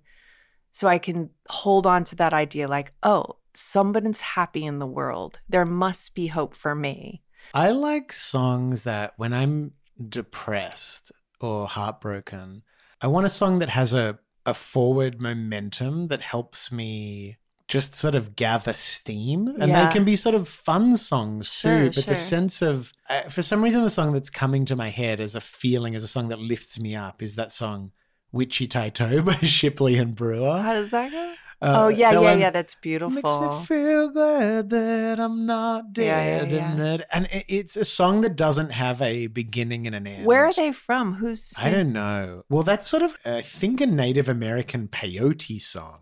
so 0.70 0.88
I 0.88 0.98
can 0.98 1.30
hold 1.48 1.86
on 1.86 2.04
to 2.04 2.16
that 2.16 2.32
idea 2.32 2.66
like, 2.66 2.92
oh, 3.02 3.36
somebody's 3.54 4.20
happy 4.20 4.64
in 4.64 4.78
the 4.78 4.86
world. 4.86 5.38
There 5.48 5.66
must 5.66 6.14
be 6.14 6.28
hope 6.28 6.54
for 6.54 6.74
me. 6.74 7.22
I 7.52 7.70
like 7.70 8.12
songs 8.12 8.84
that 8.84 9.12
when 9.16 9.34
I'm 9.34 9.72
depressed 10.08 11.12
or 11.40 11.66
heartbroken, 11.66 12.62
I 13.02 13.08
want 13.08 13.26
a 13.26 13.30
song 13.30 13.58
that 13.58 13.68
has 13.68 13.92
a, 13.92 14.18
a 14.46 14.54
forward 14.54 15.20
momentum 15.20 16.08
that 16.08 16.20
helps 16.20 16.72
me 16.72 17.36
just 17.72 17.94
sort 17.94 18.14
of 18.14 18.36
gather 18.36 18.74
steam. 18.74 19.48
And 19.58 19.68
Yeah. 19.70 19.86
they 19.86 19.92
can 19.92 20.04
be 20.04 20.14
sort 20.16 20.34
of 20.34 20.46
fun 20.48 20.96
songs 20.98 21.50
Sure, 21.50 21.78
too. 21.80 21.86
But 21.86 22.04
sure. 22.04 22.14
the 22.14 22.16
sense 22.16 22.60
of, 22.60 22.92
uh, 23.08 23.22
for 23.30 23.40
some 23.40 23.64
reason, 23.64 23.82
the 23.82 23.88
song 23.98 24.12
that's 24.12 24.28
coming 24.30 24.64
to 24.66 24.76
my 24.76 24.90
head 24.90 25.20
as 25.20 25.34
a 25.34 25.40
feeling, 25.40 25.94
as 25.94 26.02
a 26.04 26.08
song 26.08 26.28
that 26.28 26.38
lifts 26.38 26.78
me 26.78 26.94
up, 26.94 27.22
is 27.22 27.34
that 27.36 27.50
song 27.50 27.92
Witchi 28.34 28.68
Tai 28.68 28.90
To 28.90 29.22
by 29.30 29.36
Shipley 29.36 29.96
and 29.96 30.14
Brewer. 30.14 30.60
How 30.60 30.74
does 30.74 30.90
that 30.90 31.10
go? 31.10 31.32
Uh, 31.62 31.84
oh, 31.84 31.88
yeah, 31.88 32.10
yeah, 32.12 32.18
one- 32.18 32.40
yeah. 32.40 32.50
That's 32.50 32.74
beautiful. 32.74 33.12
Makes 33.14 33.60
me 33.60 33.66
feel 33.66 34.10
glad 34.10 34.68
that 34.70 35.20
I'm 35.20 35.46
not 35.46 35.84
Yeah, 35.96 36.04
yeah, 36.04 36.44
dead. 36.44 36.52
yeah. 36.52 36.72
And, 36.72 37.00
it- 37.00 37.06
and 37.12 37.28
it's 37.48 37.76
a 37.76 37.84
song 37.84 38.20
that 38.22 38.34
doesn't 38.36 38.70
have 38.72 39.00
a 39.00 39.28
beginning 39.28 39.86
and 39.86 39.94
an 39.96 40.06
end. 40.06 40.26
Where 40.26 40.44
are 40.44 40.52
they 40.52 40.72
from? 40.72 41.14
Who's 41.14 41.54
I 41.56 41.70
don't 41.70 41.92
know. 41.92 42.42
Well, 42.50 42.64
that's 42.64 42.86
sort 42.88 43.02
of, 43.04 43.16
I 43.24 43.40
think, 43.42 43.80
a 43.80 43.86
Native 43.86 44.28
American 44.28 44.88
peyote 44.88 45.62
song 45.62 46.00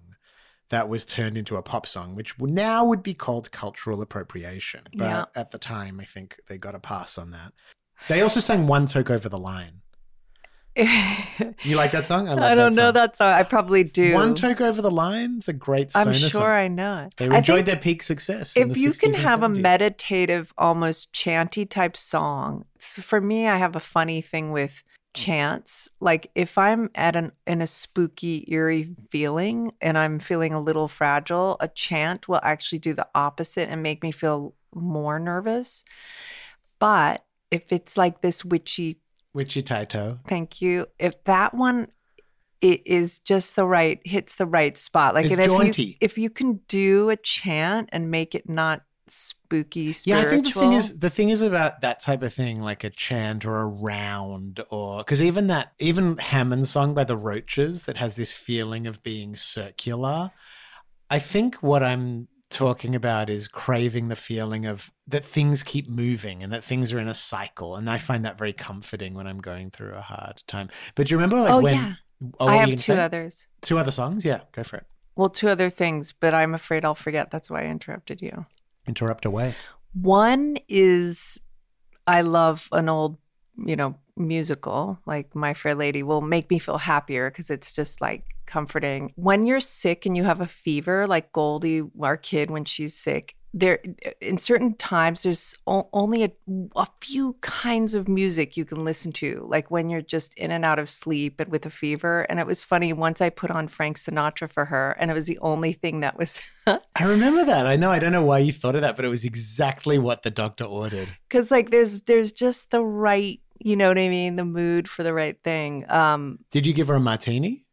that 0.70 0.88
was 0.88 1.04
turned 1.04 1.36
into 1.36 1.56
a 1.56 1.62
pop 1.62 1.86
song, 1.86 2.14
which 2.14 2.38
now 2.38 2.84
would 2.84 3.02
be 3.02 3.12
called 3.14 3.50
cultural 3.52 4.00
appropriation. 4.02 4.82
But 4.94 5.04
Yeah. 5.04 5.24
at 5.36 5.50
the 5.50 5.58
time, 5.58 6.00
I 6.00 6.04
think 6.04 6.36
they 6.48 6.58
got 6.58 6.74
a 6.74 6.78
pass 6.80 7.18
on 7.18 7.30
that. 7.32 7.52
They 8.08 8.22
also 8.22 8.40
sang 8.40 8.66
One 8.66 8.86
Toke 8.86 9.10
Over 9.10 9.28
the 9.28 9.38
Line. 9.38 9.82
You 11.62 11.76
like 11.76 11.90
that 11.92 12.06
song? 12.06 12.28
I, 12.28 12.34
love 12.34 12.42
I 12.44 12.54
don't 12.54 12.74
know 12.74 12.86
song. 12.88 12.94
that 12.94 13.16
song. 13.16 13.32
I 13.32 13.42
probably 13.42 13.82
do. 13.84 14.14
One 14.14 14.34
Toke 14.34 14.60
Over 14.60 14.80
the 14.80 14.90
Line. 14.90 15.36
It's 15.38 15.48
a 15.48 15.52
great 15.52 15.90
stoner 15.90 16.08
I'm 16.08 16.14
sure 16.14 16.28
song. 16.30 16.42
I 16.42 16.68
know 16.68 16.98
it. 17.06 17.14
They 17.16 17.26
enjoyed 17.36 17.66
their 17.66 17.76
peak 17.76 18.02
success. 18.02 18.56
in 18.56 18.70
if 18.70 18.76
you 18.78 18.92
can 18.92 19.10
60s 19.10 19.14
and 19.14 19.22
have 19.22 19.42
a 19.42 19.48
meditative, 19.48 20.52
almost 20.56 21.12
chanty 21.12 21.66
type 21.66 21.96
song, 21.96 22.64
s- 22.80 23.02
for 23.02 23.20
me, 23.20 23.46
I 23.46 23.56
have 23.56 23.74
a 23.76 23.80
funny 23.80 24.20
thing 24.22 24.52
with 24.52 24.82
Mm-hmm. 25.14 25.22
chants. 25.24 25.88
Like 25.98 26.30
if 26.36 26.56
I'm 26.56 26.90
at 26.94 27.16
an 27.16 27.32
in 27.46 27.60
a 27.60 27.66
spooky, 27.66 28.44
eerie 28.48 28.94
feeling 29.10 29.72
and 29.80 29.98
I'm 29.98 30.20
feeling 30.20 30.54
a 30.54 30.60
little 30.60 30.86
fragile, 30.86 31.56
a 31.58 31.66
chant 31.66 32.28
will 32.28 32.40
actually 32.44 32.78
do 32.78 32.94
the 32.94 33.08
opposite 33.14 33.68
and 33.68 33.82
make 33.82 34.04
me 34.04 34.12
feel 34.12 34.54
more 34.72 35.18
nervous. 35.18 35.84
But 36.78 37.24
if 37.50 37.72
it's 37.72 37.96
like 37.96 38.20
this 38.20 38.44
witchy 38.44 39.00
Witchi 39.34 39.64
Tai 39.64 39.84
To. 39.86 40.18
Thank 40.26 40.62
you. 40.62 40.86
If 40.98 41.22
that 41.24 41.54
one 41.54 41.88
it 42.60 42.82
is 42.86 43.18
just 43.20 43.56
the 43.56 43.66
right 43.66 44.00
hits 44.04 44.36
the 44.36 44.46
right 44.46 44.76
spot. 44.78 45.14
Like 45.14 45.26
if 45.26 45.78
you 45.78 45.94
if 46.00 46.18
you 46.18 46.30
can 46.30 46.60
do 46.68 47.10
a 47.10 47.16
chant 47.16 47.88
and 47.90 48.12
make 48.12 48.36
it 48.36 48.48
not 48.48 48.82
spooky 49.12 49.92
spiritual. 49.92 50.22
Yeah, 50.22 50.28
I 50.28 50.30
think 50.30 50.44
the 50.44 50.60
thing 50.60 50.72
is 50.72 50.98
the 50.98 51.10
thing 51.10 51.28
is 51.30 51.42
about 51.42 51.80
that 51.80 52.00
type 52.00 52.22
of 52.22 52.32
thing, 52.32 52.60
like 52.60 52.84
a 52.84 52.90
chant 52.90 53.44
or 53.44 53.58
a 53.60 53.66
round, 53.66 54.60
or 54.70 54.98
because 54.98 55.22
even 55.22 55.46
that 55.48 55.72
even 55.78 56.16
Hammond 56.18 56.66
song 56.66 56.94
by 56.94 57.04
the 57.04 57.16
Roches 57.16 57.84
that 57.84 57.96
has 57.98 58.14
this 58.14 58.34
feeling 58.34 58.86
of 58.86 59.02
being 59.02 59.36
circular. 59.36 60.30
I 61.10 61.18
think 61.18 61.56
what 61.56 61.82
I'm 61.82 62.28
talking 62.50 62.94
about 62.94 63.30
is 63.30 63.46
craving 63.48 64.08
the 64.08 64.16
feeling 64.16 64.66
of 64.66 64.90
that 65.06 65.24
things 65.24 65.62
keep 65.62 65.88
moving 65.88 66.42
and 66.42 66.52
that 66.52 66.64
things 66.64 66.92
are 66.92 66.98
in 66.98 67.08
a 67.08 67.14
cycle, 67.14 67.76
and 67.76 67.88
I 67.90 67.98
find 67.98 68.24
that 68.24 68.38
very 68.38 68.52
comforting 68.52 69.14
when 69.14 69.26
I'm 69.26 69.40
going 69.40 69.70
through 69.70 69.94
a 69.94 70.00
hard 70.00 70.42
time. 70.46 70.68
But 70.94 71.06
do 71.06 71.12
you 71.12 71.16
remember 71.16 71.40
like 71.40 71.52
Oh, 71.52 71.60
when? 71.60 71.74
yeah. 71.74 71.92
Oh, 72.38 72.48
I 72.48 72.56
have 72.56 72.76
two 72.76 72.92
others. 72.92 73.46
Two 73.62 73.78
other 73.78 73.90
songs. 73.90 74.24
Yeah, 74.24 74.40
go 74.52 74.62
for 74.62 74.76
it. 74.76 74.86
Well, 75.16 75.30
two 75.30 75.48
other 75.48 75.70
things, 75.70 76.12
but 76.12 76.34
I'm 76.34 76.54
afraid 76.54 76.84
I'll 76.84 76.94
forget. 76.94 77.30
That's 77.30 77.50
why 77.50 77.62
I 77.62 77.66
interrupted 77.66 78.20
you. 78.22 78.46
Interrupt 78.90 79.24
away. 79.24 79.54
One 79.92 80.58
is 80.68 81.40
I 82.08 82.22
love 82.22 82.68
an 82.72 82.88
old, 82.88 83.18
you 83.56 83.76
know, 83.76 83.94
musical 84.16 84.98
like 85.06 85.32
My 85.32 85.54
Fair 85.54 85.76
Lady 85.76 86.02
will 86.02 86.20
make 86.20 86.50
me 86.50 86.58
feel 86.58 86.78
happier 86.78 87.30
because 87.30 87.50
it's 87.50 87.70
just 87.70 88.00
like 88.00 88.24
comforting. 88.46 89.12
When 89.14 89.46
you're 89.46 89.60
sick 89.60 90.06
and 90.06 90.16
you 90.16 90.24
have 90.24 90.40
a 90.40 90.48
fever, 90.48 91.06
like 91.06 91.32
Goldie, 91.32 91.84
our 92.00 92.16
kid, 92.16 92.50
when 92.50 92.64
she's 92.64 92.96
sick, 92.96 93.36
there 93.52 93.80
in 94.20 94.38
certain 94.38 94.74
times 94.74 95.22
there's 95.24 95.56
o- 95.66 95.88
only 95.92 96.22
a, 96.22 96.30
a 96.76 96.86
few 97.00 97.36
kinds 97.40 97.94
of 97.94 98.06
music 98.08 98.56
you 98.56 98.64
can 98.64 98.84
listen 98.84 99.10
to 99.10 99.44
like 99.48 99.70
when 99.70 99.90
you're 99.90 100.00
just 100.02 100.34
in 100.34 100.50
and 100.52 100.64
out 100.64 100.78
of 100.78 100.88
sleep 100.88 101.40
and 101.40 101.50
with 101.50 101.66
a 101.66 101.70
fever 101.70 102.22
and 102.28 102.38
it 102.38 102.46
was 102.46 102.62
funny 102.62 102.92
once 102.92 103.20
i 103.20 103.28
put 103.28 103.50
on 103.50 103.66
frank 103.66 103.96
sinatra 103.98 104.48
for 104.50 104.66
her 104.66 104.92
and 105.00 105.10
it 105.10 105.14
was 105.14 105.26
the 105.26 105.38
only 105.40 105.72
thing 105.72 106.00
that 106.00 106.16
was 106.16 106.40
I 106.94 107.04
remember 107.04 107.44
that. 107.46 107.66
I 107.66 107.74
know. 107.74 107.90
I 107.90 107.98
don't 107.98 108.12
know 108.12 108.22
why 108.24 108.38
you 108.38 108.52
thought 108.52 108.76
of 108.76 108.82
that, 108.82 108.94
but 108.94 109.04
it 109.04 109.08
was 109.08 109.24
exactly 109.24 109.98
what 109.98 110.22
the 110.22 110.30
doctor 110.30 110.64
ordered. 110.64 111.08
because 111.28 111.50
like 111.50 111.70
there's 111.70 112.02
there's 112.02 112.30
just 112.30 112.70
the 112.70 112.84
right 112.84 113.40
you 113.58 113.74
know 113.76 113.88
what 113.88 113.98
i 113.98 114.08
mean 114.08 114.36
the 114.36 114.44
mood 114.44 114.88
for 114.88 115.02
the 115.02 115.12
right 115.12 115.42
thing 115.42 115.90
um 115.90 116.38
Did 116.50 116.66
you 116.66 116.72
give 116.72 116.88
her 116.88 116.94
a 116.94 117.00
martini? 117.00 117.64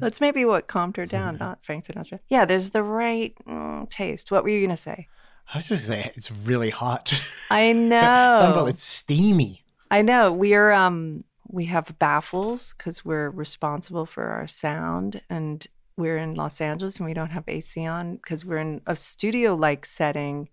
That's 0.00 0.20
maybe 0.20 0.44
what 0.44 0.66
calmed 0.66 0.96
her 0.96 1.06
down 1.06 1.36
not 1.38 1.58
frank 1.62 1.84
sinatra 1.84 2.18
yeah 2.28 2.44
there's 2.44 2.70
the 2.70 2.82
right 2.82 3.34
mm, 3.46 3.88
taste 3.90 4.30
what 4.30 4.42
were 4.42 4.48
you 4.50 4.66
gonna 4.66 4.76
say 4.76 5.06
I 5.52 5.58
was 5.58 5.68
just 5.68 5.86
saying 5.86 6.10
it's 6.14 6.32
really 6.32 6.70
hot. 6.70 7.12
i 7.50 7.72
know. 7.74 8.64
It's 8.66 8.82
steamy. 8.82 9.64
i 9.90 10.00
know 10.00 10.32
we're 10.32 10.72
um 10.72 11.24
we 11.48 11.66
have 11.66 11.98
baffles 11.98 12.74
because 12.76 13.04
we're 13.04 13.28
responsible 13.28 14.06
for 14.06 14.24
our 14.24 14.46
sound 14.46 15.20
and 15.28 15.66
we're 15.96 16.16
in 16.16 16.34
los 16.34 16.60
angeles 16.60 16.96
and 16.96 17.06
we 17.06 17.14
don't 17.14 17.30
have 17.30 17.44
ac 17.46 17.84
on 17.84 18.16
because 18.16 18.44
we're 18.44 18.58
in 18.58 18.80
a 18.86 18.96
studio 18.96 19.54
like 19.54 19.84
setting 19.84 20.48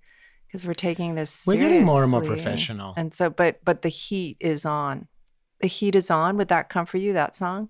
because 0.52 0.68
we're 0.68 0.74
taking 0.74 1.16
this 1.16 1.46
We're 1.48 1.56
getting 1.56 1.86
more 1.86 2.02
and 2.02 2.12
more 2.12 2.22
professional. 2.22 2.94
And 2.98 3.14
so, 3.14 3.30
but 3.30 3.64
but 3.64 3.84
the 3.84 3.90
heat 3.90 4.36
is 4.42 4.66
on. 4.66 5.08
The 5.62 5.68
heat 5.68 5.96
is 5.96 6.12
on. 6.12 6.36
Would 6.38 6.50
that 6.50 6.68
come 6.68 6.86
for 6.86 6.98
you? 6.98 7.14
That 7.14 7.36
song? 7.36 7.70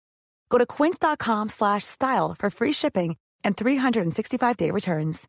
Go 0.51 0.57
to 0.59 0.65
quince.com 0.65 1.49
slash 1.49 1.83
style 1.85 2.35
for 2.37 2.51
free 2.51 2.73
shipping 2.73 3.15
and 3.43 3.57
365-day 3.57 4.69
returns. 4.69 5.27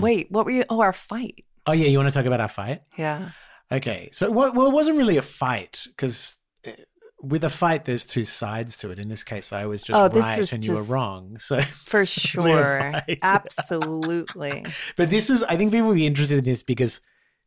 Wait, 0.00 0.30
what 0.30 0.44
were 0.46 0.50
you? 0.50 0.64
Oh, 0.70 0.80
our 0.80 0.92
fight. 0.92 1.44
Oh 1.66 1.72
yeah, 1.72 1.86
you 1.86 1.98
want 1.98 2.08
to 2.08 2.14
talk 2.14 2.24
about 2.24 2.40
our 2.40 2.48
fight? 2.48 2.80
Yeah. 2.96 3.30
Okay, 3.70 4.08
so 4.12 4.30
well, 4.30 4.52
well 4.54 4.66
it 4.66 4.72
wasn't 4.72 4.96
really 4.96 5.18
a 5.18 5.22
fight 5.22 5.86
because 5.88 6.38
eh, 6.64 6.72
with 7.20 7.44
a 7.44 7.50
fight, 7.50 7.84
there's 7.84 8.06
two 8.06 8.24
sides 8.24 8.78
to 8.78 8.90
it. 8.90 8.98
In 8.98 9.08
this 9.08 9.24
case, 9.24 9.52
I 9.52 9.66
was 9.66 9.82
just 9.82 10.00
Oh, 10.00 10.08
this 10.08 10.24
right 10.24 10.38
was 10.38 10.52
and 10.52 10.64
you 10.64 10.74
were 10.74 10.84
wrong. 10.84 11.36
So 11.38 11.60
For 11.60 12.00
it's 12.00 12.34
really 12.34 12.52
a 12.52 12.56
sure. 12.56 13.16
Absolutely. 13.22 14.64
But 14.96 15.10
this 15.10 15.28
is, 15.28 15.42
I 15.42 15.56
think 15.56 15.72
people 15.72 15.88
will 15.88 15.94
be 15.94 16.06
interested 16.06 16.38
in 16.38 16.44
this 16.44 16.62
because 16.62 17.00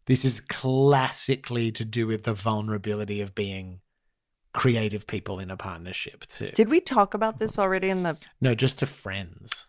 this 0.05 0.25
is 0.25 0.41
classically 0.41 1.71
to 1.71 1.85
do 1.85 2.07
with 2.07 2.23
the 2.23 2.33
vulnerability 2.33 3.21
of 3.21 3.35
being 3.35 3.81
creative 4.53 5.07
people 5.07 5.39
in 5.39 5.49
a 5.49 5.57
partnership 5.57 6.25
too. 6.27 6.51
Did 6.53 6.69
we 6.69 6.79
talk 6.81 7.13
about 7.13 7.39
this 7.39 7.57
already 7.57 7.89
in 7.89 8.03
the? 8.03 8.17
No, 8.41 8.53
just 8.55 8.79
to 8.79 8.85
friends. 8.85 9.67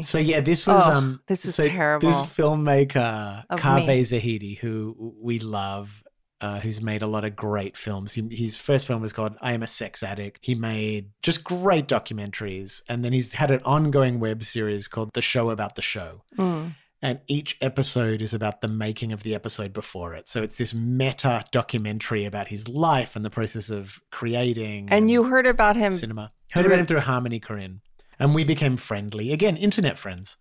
So 0.00 0.18
yeah, 0.18 0.40
this 0.40 0.66
was 0.66 0.82
Oh, 0.86 0.92
um 0.92 1.20
this 1.26 1.44
is 1.44 1.56
so 1.56 1.64
terrible. 1.64 2.08
This 2.08 2.22
filmmaker 2.22 3.44
Caveh. 3.50 4.00
Zahedi, 4.00 4.58
who 4.58 5.14
we 5.20 5.38
love, 5.40 6.04
uh, 6.40 6.60
who's 6.60 6.80
made 6.80 7.02
a 7.02 7.06
lot 7.08 7.24
of 7.24 7.34
great 7.34 7.76
films. 7.76 8.12
He, 8.12 8.26
his 8.30 8.56
first 8.56 8.86
film 8.86 9.02
was 9.02 9.12
called 9.12 9.36
I 9.40 9.52
Am 9.54 9.62
a 9.62 9.66
Sex 9.66 10.02
Addict. 10.04 10.38
He 10.42 10.54
made 10.54 11.10
just 11.22 11.42
great 11.42 11.88
documentaries, 11.88 12.82
and 12.88 13.04
then 13.04 13.12
he's 13.12 13.32
had 13.34 13.50
an 13.50 13.60
ongoing 13.64 14.20
web 14.20 14.44
series 14.44 14.86
called 14.86 15.10
The 15.14 15.22
Show 15.22 15.50
About 15.50 15.74
the 15.74 15.82
Show. 15.82 16.22
Mm. 16.36 16.76
And 17.00 17.20
each 17.28 17.56
episode 17.60 18.20
is 18.20 18.34
about 18.34 18.60
the 18.60 18.66
making 18.68 19.12
of 19.12 19.22
the 19.22 19.34
episode 19.34 19.72
before 19.72 20.14
it. 20.14 20.26
So 20.26 20.42
it's 20.42 20.56
this 20.58 20.74
meta 20.74 21.44
documentary 21.52 22.24
about 22.24 22.48
his 22.48 22.68
life 22.68 23.14
and 23.14 23.24
the 23.24 23.30
process 23.30 23.70
of 23.70 24.00
creating. 24.10 24.88
And 24.90 25.10
you 25.10 25.24
heard 25.24 25.46
about 25.46 25.76
him. 25.76 25.92
cinema. 25.92 26.32
Heard 26.52 26.62
through- 26.62 26.72
about 26.72 26.80
him 26.80 26.86
through 26.86 27.00
Harmony 27.00 27.38
Korine. 27.40 27.80
And 28.18 28.34
we 28.34 28.42
became 28.42 28.76
friendly. 28.76 29.32
Again, 29.32 29.56
internet 29.56 29.96
friends. 29.96 30.38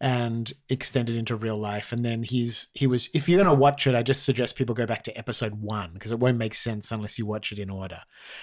And 0.00 0.52
extended 0.68 1.16
into 1.16 1.34
real 1.34 1.58
life. 1.58 1.90
And 1.92 2.04
then 2.04 2.22
he's 2.22 2.68
he 2.72 2.86
was 2.86 3.10
if 3.12 3.28
you're 3.28 3.42
gonna 3.42 3.52
watch 3.58 3.84
it, 3.86 3.96
I 3.96 4.04
just 4.04 4.22
suggest 4.22 4.54
people 4.54 4.74
go 4.76 4.86
back 4.86 5.02
to 5.04 5.18
episode 5.18 5.60
one 5.60 5.90
because 5.92 6.12
it 6.12 6.20
won't 6.20 6.38
make 6.38 6.54
sense 6.54 6.92
unless 6.92 7.18
you 7.18 7.26
watch 7.26 7.50
it 7.50 7.58
in 7.58 7.68
order. 7.68 7.98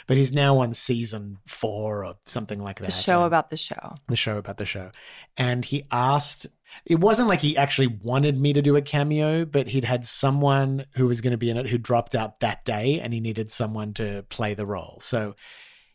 But 0.05 0.17
he's 0.17 0.33
now 0.33 0.57
on 0.57 0.73
season 0.73 1.37
four 1.47 2.03
or 2.05 2.15
something 2.25 2.61
like 2.61 2.79
that. 2.79 2.87
The 2.87 2.91
show 2.91 3.23
about 3.23 3.51
the 3.51 3.57
show. 3.57 3.93
the 4.09 4.17
show 4.17 4.37
about 4.37 4.57
the 4.57 4.65
show. 4.65 4.91
And 5.37 5.63
he 5.63 5.87
asked, 5.93 6.45
it 6.85 6.99
wasn't 6.99 7.27
like 7.27 7.41
he 7.41 7.57
actually 7.57 7.87
wanted 7.87 8.39
me 8.39 8.53
to 8.53 8.61
do 8.61 8.75
a 8.75 8.81
cameo, 8.81 9.45
but 9.45 9.69
he'd 9.69 9.85
had 9.85 10.05
someone 10.05 10.85
who 10.95 11.07
was 11.07 11.21
going 11.21 11.31
to 11.31 11.37
be 11.37 11.49
in 11.49 11.57
it 11.57 11.67
who 11.67 11.77
dropped 11.77 12.15
out 12.15 12.39
that 12.39 12.65
day 12.65 12.99
and 12.99 13.13
he 13.13 13.19
needed 13.19 13.51
someone 13.51 13.93
to 13.95 14.25
play 14.29 14.53
the 14.53 14.65
role. 14.65 14.97
So 14.99 15.35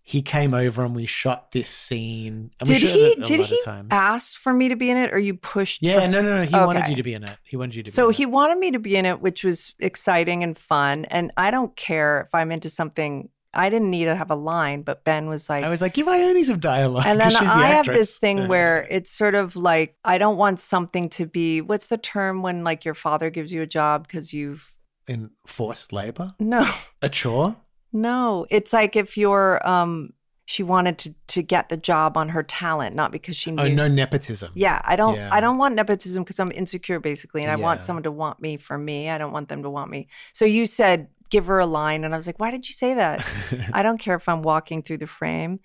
he 0.03 0.23
came 0.23 0.55
over 0.55 0.85
and 0.85 0.95
we 0.95 1.07
shot 1.07 1.53
this 1.53 1.69
scene. 1.69 2.51
And 2.59 2.69
we 2.69 2.79
Did 2.79 2.91
he? 2.91 3.15
Did 3.23 3.41
he 3.47 3.61
ask 3.93 4.37
for 4.37 4.53
me 4.53 4.69
to 4.69 4.75
be 4.75 4.91
in 4.91 4.97
it, 4.97 5.13
or 5.13 5.19
you 5.19 5.35
pushed? 5.35 5.83
Yeah, 5.83 6.01
for- 6.01 6.09
no, 6.09 6.21
no, 6.21 6.39
no. 6.39 6.43
He 6.45 6.57
wanted 6.57 6.89
you 6.89 6.97
to 6.97 7.03
be 7.05 7.15
in 7.15 7.23
it. 7.23 7.39
He 7.45 7.57
wanted 7.57 7.77
you 7.77 7.85
to 7.85 7.91
be 7.91 7.93
So 7.93 8.09
he 8.11 8.27
wanted 8.27 8.59
me 8.59 8.73
to 8.73 8.81
be 8.81 8.97
in 8.97 9.07
it, 9.07 9.21
which 9.21 9.45
was 9.45 9.75
exciting 9.79 10.43
and 10.43 10.59
fun. 10.59 11.05
And 11.05 11.31
I 11.37 11.53
don't 11.53 11.77
care 11.77 12.23
if 12.23 12.35
I'm 12.35 12.51
into 12.51 12.69
something. 12.69 13.29
I 13.53 13.69
didn't 13.69 13.91
need 13.91 14.05
to 14.05 14.15
have 14.15 14.31
a 14.31 14.37
line, 14.37 14.83
but 14.83 15.03
Ben 15.05 15.29
was 15.29 15.49
like, 15.49 15.65
I 15.65 15.69
was 15.69 15.81
like, 15.81 15.95
give 15.95 16.07
Ione 16.07 16.43
some 16.45 16.61
dialogue. 16.61 17.05
and 17.07 17.21
then 17.21 17.31
'cause 17.31 17.39
she's 17.41 17.49
the 17.49 17.55
I 17.55 17.67
have 17.67 17.87
this 17.87 18.19
thing 18.19 18.47
where 18.49 18.87
it's 18.91 19.11
sort 19.11 19.35
of 19.35 19.57
like 19.57 19.97
I 20.05 20.19
don't 20.19 20.37
want 20.37 20.61
something 20.61 21.09
to 21.11 21.27
be 21.27 21.61
what's 21.61 21.89
the 21.89 21.99
term 21.99 22.43
when 22.43 22.63
like 22.65 22.85
your 22.85 22.95
father 22.95 23.31
gives 23.31 23.53
you 23.53 23.63
a 23.63 23.67
job 23.67 24.07
because 24.07 24.33
you've 24.33 24.75
in 25.09 25.31
forced 25.47 25.93
labor, 25.93 26.33
no 26.39 26.71
a 27.03 27.09
chore. 27.09 27.57
no 27.93 28.47
it's 28.51 28.73
like 28.73 28.95
if 28.95 29.17
you're 29.17 29.67
um 29.67 30.13
she 30.47 30.63
wanted 30.65 30.99
to 30.99 31.15
to 31.29 31.43
get 31.43 31.69
the 31.69 31.77
job 31.77 32.17
on 32.17 32.29
her 32.31 32.43
talent, 32.43 32.97
not 32.97 33.13
because 33.13 33.37
she 33.37 33.53
knew. 33.53 33.63
Oh, 33.63 33.69
no 33.69 33.87
nepotism. 33.87 34.51
Yeah, 34.57 34.81
I 34.85 34.97
don't. 34.97 35.15
Yeah. 35.15 35.29
I 35.33 35.41
don't 35.41 35.59
want 35.59 35.77
nepotism 35.77 36.25
because 36.25 36.41
I'm 36.41 36.51
insecure, 36.51 36.99
basically, 36.99 37.43
and 37.43 37.53
I 37.53 37.55
want 37.55 37.85
someone 37.85 38.03
to 38.03 38.11
want 38.11 38.41
me 38.43 38.57
for 38.57 38.77
me. 38.77 39.09
I 39.11 39.17
don't 39.17 39.31
want 39.31 39.49
them 39.49 39.63
to 39.63 39.71
want 39.71 39.93
me. 39.93 40.09
So 40.33 40.45
you 40.45 40.67
said 40.67 41.07
give 41.31 41.47
her 41.47 41.59
a 41.59 41.67
line, 41.67 42.05
and 42.05 42.13
I 42.15 42.17
was 42.17 42.27
like, 42.27 42.39
why 42.41 42.51
did 42.51 42.69
you 42.69 42.75
say 42.75 42.95
that? 42.95 43.27
I 43.73 43.83
don't 43.83 43.99
care 43.99 44.17
if 44.17 44.29
I'm 44.29 44.43
walking 44.43 44.83
through 44.83 44.99
the 44.99 45.07
frame. 45.07 45.61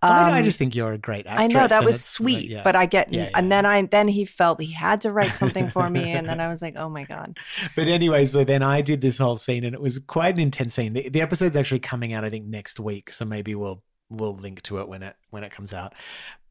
I, 0.00 0.30
I 0.30 0.38
Um, 0.38 0.44
just 0.44 0.58
think 0.58 0.76
you're 0.76 0.92
a 0.92 0.98
great 0.98 1.26
actress. 1.26 1.44
I 1.44 1.46
know 1.48 1.66
that 1.66 1.84
was 1.84 2.04
sweet, 2.04 2.50
yeah. 2.50 2.62
but 2.62 2.76
I 2.76 2.86
get, 2.86 3.12
Yeah, 3.12 3.30
and 3.34 3.46
yeah. 3.46 3.48
then 3.48 3.66
I 3.66 3.82
then 3.82 4.06
he 4.08 4.24
felt 4.24 4.60
he 4.60 4.72
had 4.72 5.00
to 5.00 5.12
write 5.12 5.32
something 5.32 5.68
for 5.70 5.88
me, 5.90 6.12
and 6.12 6.26
then 6.26 6.40
I 6.40 6.48
was 6.48 6.62
like, 6.62 6.76
oh 6.76 6.88
my 6.88 7.04
god, 7.04 7.36
But 7.74 7.88
anyway, 7.88 8.26
so 8.26 8.44
then 8.44 8.62
I 8.62 8.80
did 8.80 9.00
this 9.00 9.18
whole 9.18 9.36
scene, 9.36 9.64
and 9.64 9.74
it 9.74 9.80
was 9.80 9.98
quite 9.98 10.34
an 10.34 10.40
intense 10.40 10.74
scene. 10.74 10.92
The, 10.92 11.08
the 11.08 11.20
episode's 11.20 11.56
actually 11.56 11.80
coming 11.80 12.12
out, 12.12 12.24
I 12.24 12.30
think, 12.30 12.46
next 12.46 12.78
week, 12.78 13.10
so 13.10 13.24
maybe 13.24 13.54
we'll 13.54 13.82
we'll 14.08 14.36
link 14.36 14.62
to 14.62 14.78
it 14.78 14.88
when 14.88 15.02
it 15.02 15.16
when 15.30 15.42
it 15.42 15.50
comes 15.50 15.72
out. 15.72 15.94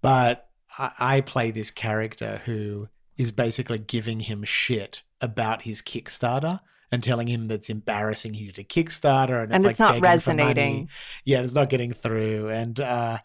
But 0.02 0.50
I, 0.78 0.92
I 1.00 1.22
play 1.22 1.52
this 1.52 1.72
character 1.72 2.42
who 2.46 2.90
is 3.16 3.32
basically 3.32 3.80
giving 3.80 4.20
him 4.22 4.44
shit 4.44 5.02
about 5.22 5.64
his 5.64 5.82
Kickstarter 5.82 6.60
and 6.92 7.04
telling 7.04 7.28
him 7.28 7.48
that's 7.48 7.70
embarrassing 7.70 8.34
he 8.34 8.46
did 8.46 8.60
a 8.60 8.64
Kickstarter, 8.64 9.44
and 9.44 9.52
it's, 9.52 9.56
and 9.56 9.64
like 9.64 9.80
not 9.80 10.02
resonating. 10.02 10.90
Yeah, 11.26 11.42
it's 11.42 11.54
not 11.54 11.70
getting 11.70 11.94
through, 11.94 12.50
and 12.50 12.80
uh, 12.80 13.20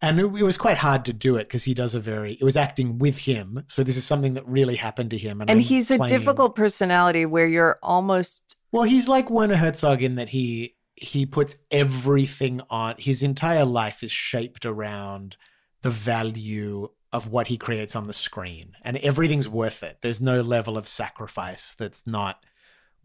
and 0.00 0.18
it, 0.18 0.24
it 0.24 0.42
was 0.42 0.56
quite 0.56 0.78
hard 0.78 1.04
to 1.06 1.12
do 1.12 1.36
it 1.36 1.44
because 1.48 1.64
he 1.64 1.74
does 1.74 1.94
a 1.94 2.00
very. 2.00 2.32
It 2.34 2.44
was 2.44 2.56
acting 2.56 2.98
with 2.98 3.18
him, 3.18 3.64
so 3.68 3.82
this 3.82 3.96
is 3.96 4.04
something 4.04 4.34
that 4.34 4.46
really 4.46 4.76
happened 4.76 5.10
to 5.10 5.18
him, 5.18 5.40
and, 5.40 5.50
And 5.50 5.60
he's 5.60 5.90
a 5.90 5.98
difficult 6.08 6.56
personality 6.56 7.26
where 7.26 7.46
you're 7.46 7.78
almost 7.82 8.56
well, 8.72 8.84
he's 8.84 9.06
like 9.06 9.30
Werner 9.30 9.56
Herzog 9.56 10.02
in 10.02 10.14
that 10.16 10.30
he 10.30 10.76
he 10.96 11.26
puts 11.26 11.56
everything 11.70 12.62
on. 12.70 12.94
His 12.98 13.22
entire 13.22 13.66
life 13.66 14.02
is 14.02 14.10
shaped 14.10 14.64
around 14.64 15.36
the 15.82 15.90
value 15.90 16.88
of 17.12 17.28
what 17.28 17.48
he 17.48 17.58
creates 17.58 17.94
on 17.94 18.06
the 18.06 18.14
screen, 18.14 18.72
and 18.82 18.96
everything's 18.98 19.48
worth 19.48 19.82
it. 19.82 19.98
There's 20.00 20.20
no 20.20 20.40
level 20.40 20.78
of 20.78 20.88
sacrifice 20.88 21.74
that's 21.74 22.06
not 22.06 22.44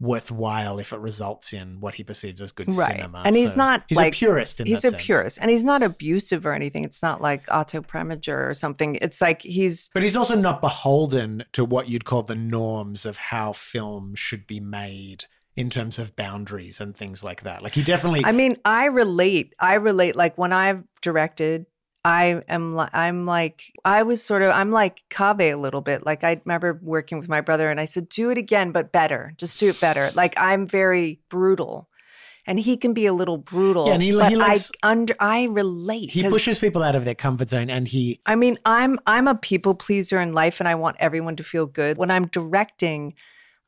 worthwhile 0.00 0.78
if 0.78 0.92
it 0.92 1.00
results 1.00 1.52
in 1.52 1.80
what 1.80 1.94
he 1.94 2.04
perceives 2.04 2.40
as 2.40 2.52
good 2.52 2.72
Right. 2.72 2.92
cinema. 2.96 3.22
And 3.24 3.34
he's 3.34 3.50
So 3.52 3.56
not, 3.56 3.84
he's 3.88 3.98
like- 3.98 4.14
a 4.14 4.16
purist 4.16 4.60
in 4.60 4.66
he's 4.66 4.84
a 4.84 4.90
sense. 4.90 5.02
purist, 5.02 5.38
and 5.40 5.50
he's 5.50 5.64
not 5.64 5.82
abusive 5.82 6.46
or 6.46 6.52
anything. 6.52 6.84
It's 6.84 7.02
not 7.02 7.20
like 7.20 7.44
Otto 7.50 7.80
Preminger 7.82 8.48
or 8.48 8.54
something. 8.54 8.96
It's 9.02 9.20
like 9.20 9.42
he's 9.42 9.90
But 9.92 10.02
he's 10.02 10.16
also 10.16 10.36
not 10.36 10.60
beholden 10.60 11.44
to 11.52 11.64
what 11.64 11.88
you'd 11.88 12.04
call 12.04 12.22
the 12.22 12.34
norms 12.36 13.04
of 13.04 13.16
how 13.16 13.52
film 13.52 14.14
should 14.14 14.46
be 14.46 14.60
made 14.60 15.24
in 15.56 15.68
terms 15.70 15.98
of 15.98 16.14
boundaries 16.14 16.80
and 16.80 16.96
things 16.96 17.24
like 17.24 17.42
that. 17.42 17.62
Like 17.64 17.74
he 17.74 17.82
definitely 17.82 18.24
I 18.24 18.30
mean, 18.30 18.56
I 18.64 18.84
relate. 18.86 19.52
I 19.58 19.74
relate. 19.74 20.14
Like 20.14 20.38
when 20.38 20.52
I've 20.52 20.84
directed, 21.02 21.66
I 22.04 22.42
am. 22.48 22.76
li- 22.76 22.88
I'm 22.92 23.26
like. 23.26 23.72
I 23.84 24.02
was 24.02 24.22
sort 24.22 24.42
of. 24.42 24.50
I'm 24.52 24.70
like 24.70 25.02
Caveh 25.10 25.52
a 25.52 25.56
little 25.56 25.80
bit. 25.80 26.06
Like 26.06 26.24
I 26.24 26.40
remember 26.44 26.78
working 26.82 27.18
with 27.18 27.28
my 27.28 27.40
brother, 27.40 27.70
and 27.70 27.80
I 27.80 27.84
said, 27.84 28.08
"Do 28.08 28.30
it 28.30 28.38
again, 28.38 28.70
but 28.72 28.92
better. 28.92 29.32
Just 29.36 29.58
do 29.58 29.68
it 29.68 29.80
better." 29.80 30.10
Like 30.14 30.34
I'm 30.36 30.66
very 30.66 31.20
brutal, 31.28 31.88
and 32.46 32.58
he 32.60 32.76
can 32.76 32.94
be 32.94 33.04
a 33.06 33.12
little 33.12 33.36
brutal. 33.36 33.88
Yeah, 33.88 33.94
and 33.94 34.02
he- 34.02 34.12
but 34.12 34.30
he 34.30 34.36
likes- 34.36 34.70
I 34.82 34.90
under. 34.90 35.14
I 35.20 35.44
relate. 35.44 36.10
He 36.10 36.22
pushes 36.28 36.58
people 36.58 36.82
out 36.82 36.94
of 36.94 37.04
their 37.04 37.14
comfort 37.16 37.48
zone 37.50 37.68
and 37.68 37.88
he 37.88 38.20
I 38.26 38.36
mean, 38.36 38.58
I'm 38.64 38.98
I'm 39.06 39.26
a 39.28 39.34
people 39.34 39.74
pleaser 39.74 40.20
in 40.20 40.32
life 40.32 40.60
and 40.60 40.68
I 40.68 40.76
want 40.76 40.96
everyone 41.00 41.36
to 41.36 41.44
feel 41.44 41.66
good. 41.66 41.98
When 41.98 42.10
I'm 42.10 42.26
directing, 42.28 43.12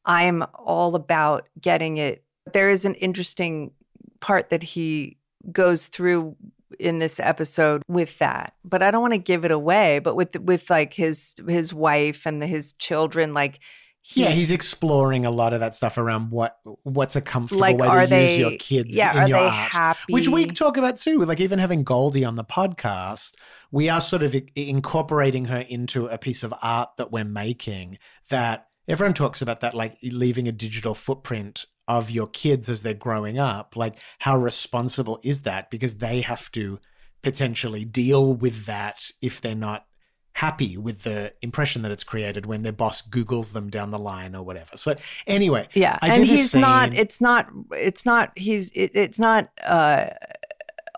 I'm 0.06 0.44
all 0.54 0.94
about 0.94 1.48
getting 1.60 1.96
it. 1.98 2.24
There 2.52 2.70
is 2.70 2.84
an 2.84 2.94
interesting 2.94 3.72
part 4.20 4.50
that 4.50 4.62
he 4.62 5.18
goes 5.52 5.88
through 5.88 6.36
in 6.78 6.98
this 6.98 7.18
episode 7.18 7.82
with 7.88 8.18
that. 8.18 8.54
But 8.64 8.82
I 8.82 8.90
don't 8.90 9.02
want 9.02 9.14
to 9.14 9.18
give 9.18 9.44
it 9.44 9.50
away, 9.50 9.98
but 9.98 10.14
with 10.14 10.38
with 10.40 10.70
like 10.70 10.94
his 10.94 11.34
his 11.48 11.74
wife 11.74 12.26
and 12.26 12.40
the, 12.40 12.46
his 12.46 12.72
children 12.74 13.32
like 13.32 13.60
he, 14.02 14.22
yeah, 14.22 14.30
he's 14.30 14.50
exploring 14.50 15.26
a 15.26 15.30
lot 15.30 15.52
of 15.52 15.60
that 15.60 15.74
stuff 15.74 15.98
around 15.98 16.30
what 16.30 16.58
what's 16.84 17.16
a 17.16 17.20
comfortable 17.20 17.60
like 17.60 17.76
way 17.76 18.04
to 18.04 18.06
they 18.06 18.30
use 18.30 18.38
your 18.38 18.58
kids 18.58 18.88
yeah, 18.90 19.12
in 19.12 19.18
are 19.18 19.28
your 19.28 19.38
they 19.40 19.46
art. 19.46 19.72
happy? 19.72 20.12
Which 20.12 20.26
we 20.26 20.46
talk 20.46 20.78
about 20.78 20.96
too. 20.96 21.18
Like 21.18 21.40
even 21.40 21.58
having 21.58 21.84
Goldie 21.84 22.24
on 22.24 22.36
the 22.36 22.44
podcast, 22.44 23.34
we 23.70 23.90
are 23.90 24.00
sort 24.00 24.22
of 24.22 24.34
incorporating 24.54 25.46
her 25.46 25.66
into 25.68 26.06
a 26.06 26.16
piece 26.16 26.42
of 26.42 26.54
art 26.62 26.90
that 26.96 27.12
we're 27.12 27.24
making 27.24 27.98
that 28.30 28.68
everyone 28.88 29.14
talks 29.14 29.42
about 29.42 29.60
that, 29.60 29.74
like 29.74 29.98
leaving 30.02 30.48
a 30.48 30.52
digital 30.52 30.94
footprint 30.94 31.66
of 31.98 32.10
your 32.10 32.28
kids 32.28 32.68
as 32.68 32.82
they're 32.82 32.94
growing 32.94 33.38
up. 33.38 33.74
Like 33.76 33.96
how 34.20 34.38
responsible 34.38 35.18
is 35.24 35.42
that? 35.42 35.70
Because 35.70 35.96
they 35.96 36.20
have 36.20 36.50
to 36.52 36.78
potentially 37.22 37.84
deal 37.84 38.34
with 38.34 38.66
that 38.66 39.10
if 39.20 39.40
they're 39.40 39.54
not 39.54 39.86
happy 40.34 40.78
with 40.78 41.02
the 41.02 41.32
impression 41.42 41.82
that 41.82 41.90
it's 41.90 42.04
created 42.04 42.46
when 42.46 42.62
their 42.62 42.72
boss 42.72 43.02
googles 43.02 43.52
them 43.52 43.68
down 43.68 43.90
the 43.90 43.98
line 43.98 44.34
or 44.34 44.42
whatever 44.42 44.74
so 44.76 44.94
anyway 45.26 45.66
Yeah, 45.74 45.98
I 46.00 46.14
and 46.14 46.24
he's 46.24 46.54
not. 46.54 46.94
It's 46.94 47.20
not. 47.20 47.48
It's 47.72 48.06
not. 48.06 48.30
He's. 48.36 48.70
It, 48.70 48.92
it's 48.94 49.18
not 49.18 49.50
uh, 49.64 50.06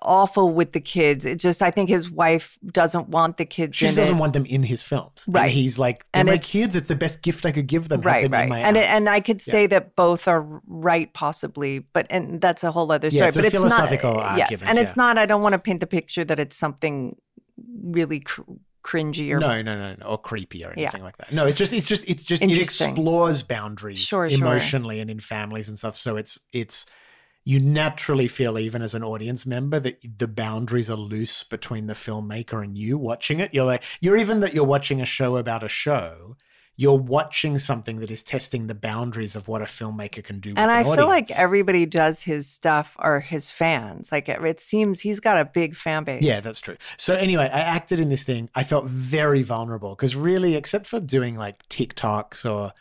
awful 0.04 0.52
with 0.52 0.72
the 0.72 0.80
kids. 0.80 1.24
It 1.26 1.36
just. 1.38 1.62
I 1.62 1.70
think 1.70 1.88
his 1.88 2.10
wife 2.10 2.58
doesn't 2.66 3.08
want 3.08 3.36
the 3.36 3.44
kids. 3.44 3.76
She 3.76 3.86
doesn't 3.86 4.16
it. 4.16 4.18
want 4.18 4.32
them 4.32 4.44
in 4.46 4.62
his 4.64 4.82
films. 4.82 5.24
Right. 5.28 5.44
And 5.44 5.50
he's 5.50 5.78
like, 5.78 6.04
And 6.12 6.26
my 6.26 6.34
it's- 6.34 6.52
kids. 6.52 6.76
It's 6.76 6.88
the 6.88 6.96
best 6.96 7.22
gift 7.22 7.46
I 7.46 7.52
could 7.52 7.66
give 7.66 7.88
them. 7.88 8.00
Right, 8.02 8.22
them 8.24 8.32
right, 8.32 8.48
my 8.48 8.58
and 8.58 8.76
it, 8.76 8.84
and 8.88 9.08
I 9.08 9.20
could 9.20 9.40
say 9.40 9.66
that 9.68 9.96
both 9.96 10.28
are 10.28 10.42
right, 10.66 11.12
possibly, 11.14 11.80
but 11.80 12.06
and 12.10 12.40
that's 12.40 12.62
a 12.64 12.70
whole 12.72 12.90
other 12.92 13.10
story. 13.10 13.20
Yeah, 13.20 13.28
it's 13.28 13.36
a 13.36 13.40
but 13.40 13.46
it's 13.46 13.56
philosophical 13.56 14.14
not. 14.14 14.36
Yes, 14.38 14.50
argument, 14.52 14.68
and 14.70 14.78
it's 14.78 14.96
not. 14.96 15.18
I 15.18 15.26
don't 15.26 15.42
want 15.42 15.54
to 15.54 15.58
paint 15.58 15.80
the 15.80 15.86
picture 15.86 16.24
that 16.24 16.38
it's 16.38 16.56
something 16.56 17.16
really 17.82 18.20
cr- 18.20 18.42
cringy 18.82 19.30
or 19.32 19.38
no, 19.38 19.62
no, 19.62 19.78
no, 19.78 19.94
no, 19.98 20.06
or 20.06 20.18
creepy 20.18 20.64
or 20.64 20.74
Yeah. 20.76 20.84
anything 20.84 21.02
like 21.04 21.16
that. 21.18 21.32
No, 21.32 21.46
it's 21.46 21.56
just, 21.56 21.72
it's 21.72 21.86
just, 21.86 22.08
it's 22.08 22.24
just, 22.24 22.42
it 22.42 22.58
explores 22.58 23.44
boundaries 23.44 24.00
Sure, 24.00 24.28
sure. 24.28 24.36
emotionally 24.38 24.98
and 24.98 25.08
in 25.08 25.20
families 25.20 25.68
and 25.68 25.78
stuff. 25.78 25.96
So 25.96 26.16
it's, 26.16 26.40
it's, 26.52 26.84
you 27.44 27.60
naturally 27.60 28.28
feel 28.28 28.58
even 28.58 28.82
as 28.82 28.94
an 28.94 29.02
audience 29.02 29.44
member 29.44 29.80
that 29.80 30.18
the 30.18 30.28
boundaries 30.28 30.88
are 30.88 30.96
loose 30.96 31.42
between 31.42 31.86
the 31.86 31.94
filmmaker 31.94 32.62
and 32.62 32.78
you 32.78 32.96
watching 32.96 33.40
it. 33.40 33.52
You're 33.52 33.64
like, 33.64 33.82
you're 34.00 34.16
even 34.16 34.40
that 34.40 34.54
you're 34.54 34.64
watching 34.64 35.00
a 35.00 35.06
show 35.06 35.36
about 35.36 35.64
a 35.64 35.68
show. 35.68 36.36
You're 36.74 36.98
watching 36.98 37.58
something 37.58 38.00
that 38.00 38.10
is 38.10 38.22
testing 38.22 38.66
the 38.66 38.74
boundaries 38.74 39.36
of 39.36 39.46
what 39.46 39.60
a 39.60 39.66
filmmaker 39.66 40.24
can 40.24 40.40
do. 40.40 40.54
And 40.56 40.70
I 40.70 40.80
an 40.80 40.96
feel 40.96 41.06
like 41.06 41.30
everybody 41.32 41.84
does 41.84 42.22
his 42.22 42.48
stuff 42.48 42.96
or 42.98 43.20
his 43.20 43.50
fans. 43.50 44.10
Like 44.10 44.28
it, 44.28 44.42
it 44.42 44.58
seems 44.58 45.00
he's 45.00 45.20
got 45.20 45.36
a 45.36 45.44
big 45.44 45.74
fan 45.74 46.04
base. 46.04 46.22
Yeah, 46.22 46.40
that's 46.40 46.60
true. 46.60 46.76
So 46.96 47.14
anyway, 47.14 47.50
I 47.52 47.60
acted 47.60 48.00
in 48.00 48.08
this 48.08 48.24
thing. 48.24 48.48
I 48.54 48.62
felt 48.62 48.86
very 48.86 49.42
vulnerable 49.42 49.90
because 49.90 50.16
really, 50.16 50.56
except 50.56 50.86
for 50.86 50.98
doing 50.98 51.36
like 51.36 51.68
TikToks 51.68 52.50
or 52.50 52.72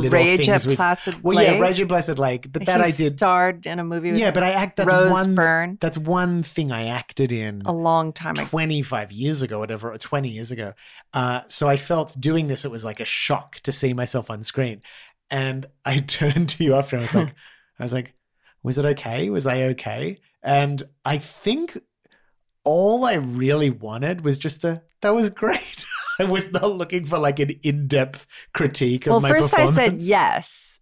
the 0.00 0.10
rage 0.10 0.48
at 0.48 0.64
with- 0.66 0.76
Placid 0.76 1.22
well, 1.22 1.36
Lake. 1.36 1.48
yeah, 1.48 1.58
Rage 1.58 1.80
at 1.80 1.88
Blessed 1.88 2.18
Lake. 2.18 2.52
But 2.52 2.66
that 2.66 2.80
he 2.80 2.86
I 2.86 2.90
did. 2.90 3.16
starred 3.16 3.66
in 3.66 3.78
a 3.78 3.84
movie. 3.84 4.10
With 4.10 4.20
Yeah, 4.20 4.30
but 4.30 4.42
I 4.42 4.50
act. 4.50 4.76
That's 4.76 4.90
Rose 4.92 5.10
one. 5.10 5.34
Byrne 5.34 5.78
That's 5.80 5.98
one 5.98 6.42
thing 6.42 6.72
I 6.72 6.86
acted 6.86 7.32
in 7.32 7.62
a 7.64 7.72
long 7.72 8.12
time 8.12 8.32
ago. 8.32 8.44
25 8.44 9.12
years 9.12 9.42
ago, 9.42 9.58
whatever, 9.58 9.92
or 9.92 9.98
20 9.98 10.28
years 10.28 10.50
ago. 10.50 10.74
Uh, 11.12 11.42
so 11.48 11.68
I 11.68 11.76
felt 11.76 12.16
doing 12.18 12.48
this, 12.48 12.64
it 12.64 12.70
was 12.70 12.84
like 12.84 13.00
a 13.00 13.04
shock 13.04 13.56
to 13.60 13.72
see 13.72 13.92
myself 13.92 14.30
on 14.30 14.42
screen. 14.42 14.82
And 15.30 15.66
I 15.84 15.98
turned 15.98 16.48
to 16.50 16.64
you 16.64 16.74
after 16.74 16.96
and 16.96 17.02
I 17.02 17.06
was 17.06 17.14
like, 17.14 17.34
I 17.78 17.82
was 17.82 17.92
like, 17.92 18.14
was 18.62 18.78
it 18.78 18.84
okay? 18.84 19.30
Was 19.30 19.46
I 19.46 19.62
okay? 19.64 20.18
And 20.42 20.82
I 21.04 21.18
think 21.18 21.78
all 22.64 23.04
I 23.04 23.14
really 23.14 23.70
wanted 23.70 24.24
was 24.24 24.38
just 24.38 24.64
a, 24.64 24.82
that 25.02 25.14
was 25.14 25.30
great. 25.30 25.84
I 26.18 26.24
was 26.24 26.50
not 26.52 26.70
looking 26.70 27.04
for 27.04 27.18
like 27.18 27.38
an 27.38 27.50
in 27.62 27.86
depth 27.86 28.26
critique 28.52 29.06
of 29.06 29.22
my 29.22 29.32
music. 29.32 29.52
Well, 29.52 29.66
first 29.66 29.78
I 29.78 29.86
said 29.88 30.02
yes, 30.02 30.80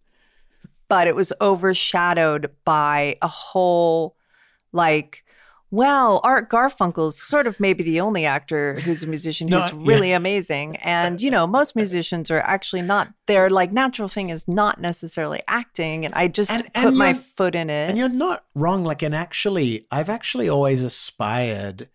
but 0.89 1.07
it 1.07 1.15
was 1.15 1.33
overshadowed 1.41 2.51
by 2.65 3.17
a 3.21 3.27
whole 3.27 4.15
like. 4.71 5.23
Well, 5.71 6.21
Art 6.23 6.51
Garfunkel's 6.51 7.19
sort 7.19 7.47
of 7.47 7.59
maybe 7.59 7.81
the 7.81 7.99
only 7.99 8.27
actor 8.27 8.75
who's 8.81 9.01
a 9.01 9.07
musician 9.07 9.47
who's 9.47 9.71
yeah. 9.71 9.79
really 9.79 10.11
amazing. 10.11 10.75
And, 10.75 11.19
you 11.19 11.31
know, 11.31 11.47
most 11.47 11.75
musicians 11.75 12.29
are 12.29 12.41
actually 12.41 12.83
not, 12.83 13.11
their 13.25 13.49
like 13.49 13.71
natural 13.71 14.07
thing 14.07 14.29
is 14.29 14.47
not 14.47 14.79
necessarily 14.79 15.41
acting. 15.47 16.05
And 16.05 16.13
I 16.13 16.27
just 16.27 16.51
And- 16.51 16.65
put 16.65 16.75
and 16.75 16.95
my 16.95 17.15
foot 17.15 17.55
in 17.55 17.71
it. 17.71 17.89
And 17.89 17.97
you're 17.97 18.07
not 18.07 18.45
wrong. 18.53 18.83
Like, 18.83 19.01
and 19.01 19.15
actually, 19.15 19.87
I've 19.89 20.11
actually 20.11 20.47
always 20.47 20.83
aspired 20.83 21.89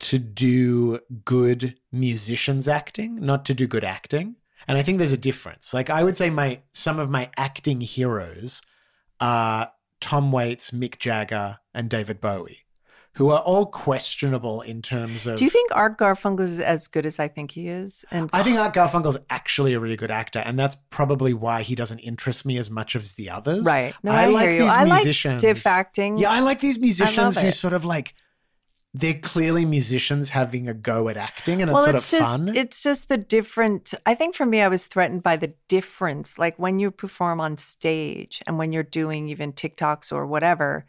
to 0.00 0.18
do 0.18 1.00
good 1.24 1.76
musicians 1.90 2.68
acting, 2.68 3.16
not 3.16 3.44
to 3.46 3.54
do 3.54 3.66
good 3.66 3.84
acting. 3.84 4.36
And 4.66 4.76
I 4.76 4.82
think 4.82 4.98
there's 4.98 5.12
a 5.12 5.16
difference. 5.18 5.72
Like, 5.72 5.90
I 5.90 6.04
would 6.04 6.16
say 6.16 6.30
my 6.30 6.60
some 6.72 6.98
of 6.98 7.10
my 7.10 7.30
acting 7.36 7.80
heroes 7.80 8.60
are 9.20 9.72
Tom 10.00 10.30
Waits, 10.30 10.70
Mick 10.70 10.98
Jagger, 10.98 11.58
and 11.74 11.88
David 11.88 12.20
Bowie, 12.20 12.60
who 13.14 13.30
are 13.30 13.40
all 13.40 13.66
questionable 13.66 14.60
in 14.60 14.82
terms 14.82 15.26
of. 15.26 15.38
Do 15.38 15.44
you 15.44 15.50
think 15.50 15.70
Art 15.74 15.98
Garfunkel 15.98 16.40
is 16.40 16.60
as 16.60 16.86
good 16.86 17.06
as 17.06 17.18
I 17.18 17.28
think 17.28 17.52
he 17.52 17.68
is? 17.68 18.04
And 18.10 18.28
I 18.32 18.42
think 18.42 18.58
Art 18.58 18.74
Garfunkel's 18.74 19.18
actually 19.30 19.74
a 19.74 19.80
really 19.80 19.96
good 19.96 20.10
actor, 20.10 20.42
and 20.44 20.58
that's 20.58 20.76
probably 20.90 21.32
why 21.32 21.62
he 21.62 21.74
doesn't 21.74 22.00
interest 22.00 22.44
me 22.44 22.58
as 22.58 22.70
much 22.70 22.94
as 22.94 23.14
the 23.14 23.30
others. 23.30 23.64
Right. 23.64 23.94
No, 24.02 24.12
I, 24.12 24.28
hear 24.28 24.50
you. 24.50 24.60
these 24.60 24.70
I 24.70 24.84
like 24.84 25.04
musicians- 25.04 25.40
stiff 25.40 25.66
acting. 25.66 26.18
Yeah, 26.18 26.30
I 26.30 26.40
like 26.40 26.60
these 26.60 26.78
musicians 26.78 27.38
who 27.38 27.50
sort 27.50 27.72
of 27.72 27.84
like 27.84 28.14
they're 28.98 29.14
clearly 29.14 29.64
musicians 29.64 30.30
having 30.30 30.68
a 30.68 30.74
go 30.74 31.08
at 31.08 31.16
acting, 31.16 31.62
and 31.62 31.70
it's 31.70 31.74
well, 31.74 31.84
sort 31.84 31.94
it's 31.94 32.12
of 32.12 32.18
just 32.18 32.46
fun. 32.46 32.56
it's 32.56 32.82
just 32.82 33.08
the 33.08 33.16
different. 33.16 33.94
I 34.04 34.16
think 34.16 34.34
for 34.34 34.44
me, 34.44 34.60
I 34.60 34.66
was 34.66 34.88
threatened 34.88 35.22
by 35.22 35.36
the 35.36 35.54
difference, 35.68 36.36
like 36.36 36.58
when 36.58 36.80
you 36.80 36.90
perform 36.90 37.40
on 37.40 37.56
stage 37.56 38.42
and 38.46 38.58
when 38.58 38.72
you're 38.72 38.82
doing 38.82 39.28
even 39.28 39.52
TikToks 39.52 40.12
or 40.12 40.26
whatever, 40.26 40.84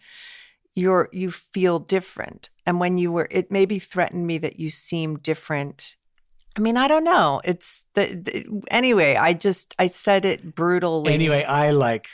you're 0.74 1.10
you 1.12 1.30
feel 1.30 1.78
different, 1.78 2.50
and 2.66 2.80
when 2.80 2.98
you 2.98 3.12
were, 3.12 3.28
it 3.30 3.52
maybe 3.52 3.78
threatened 3.78 4.26
me 4.26 4.40
that 4.40 4.60
you 4.60 4.72
seem 4.72 5.20
different. 5.20 5.96
I 6.56 6.62
mean, 6.62 6.78
I 6.78 6.88
don't 6.88 7.04
know. 7.04 7.42
It's 7.44 7.86
the, 7.94 8.16
the 8.16 8.64
anyway. 8.72 9.18
I 9.18 9.34
just 9.34 9.76
I 9.78 9.86
said 9.86 10.26
it 10.26 10.56
brutally. 10.56 11.14
anyway, 11.14 11.44
I 11.44 11.70
like 11.70 12.10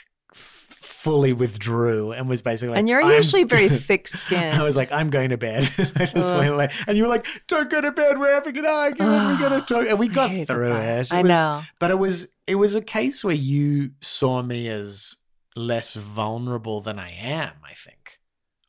fully 0.96 1.32
withdrew 1.32 2.12
and 2.12 2.28
was 2.28 2.42
basically 2.42 2.70
like, 2.70 2.78
and 2.78 2.88
you're 2.88 3.02
"I'm- 3.02 3.12
usually 3.12 3.44
very 3.44 3.68
thick-skinned. 3.88 4.56
I 4.56 4.62
was 4.62 4.76
like, 4.76 4.90
I'm 4.90 5.10
going 5.10 5.30
to 5.30 5.36
bed. 5.36 5.64
I 5.96 6.06
just 6.06 6.32
Ugh. 6.32 6.38
went 6.40 6.56
like, 6.56 6.72
and 6.88 6.96
you 6.96 7.04
were 7.04 7.08
like, 7.08 7.26
don't 7.46 7.70
go 7.70 7.80
to 7.80 7.92
bed. 7.92 8.18
We're 8.18 8.32
having 8.32 8.56
an 8.58 8.66
argument. 8.66 9.40
We're 9.40 9.48
going 9.48 9.60
to 9.60 9.66
talk. 9.66 9.86
And 9.86 9.98
we 9.98 10.08
got 10.08 10.30
through 10.46 10.68
that. 10.70 10.98
it. 10.98 11.12
It 11.12 11.12
I 11.12 11.22
was- 11.22 11.28
know. 11.28 11.62
But 11.78 11.90
it 11.90 11.98
was, 11.98 12.28
it 12.46 12.56
was 12.56 12.74
a 12.74 12.80
case 12.80 13.22
where 13.22 13.34
you 13.34 13.90
saw 14.00 14.42
me 14.42 14.68
as 14.68 15.16
less 15.54 15.94
vulnerable 15.94 16.80
than 16.80 16.98
I 16.98 17.10
am, 17.10 17.52
I 17.64 17.72
think. 17.74 18.18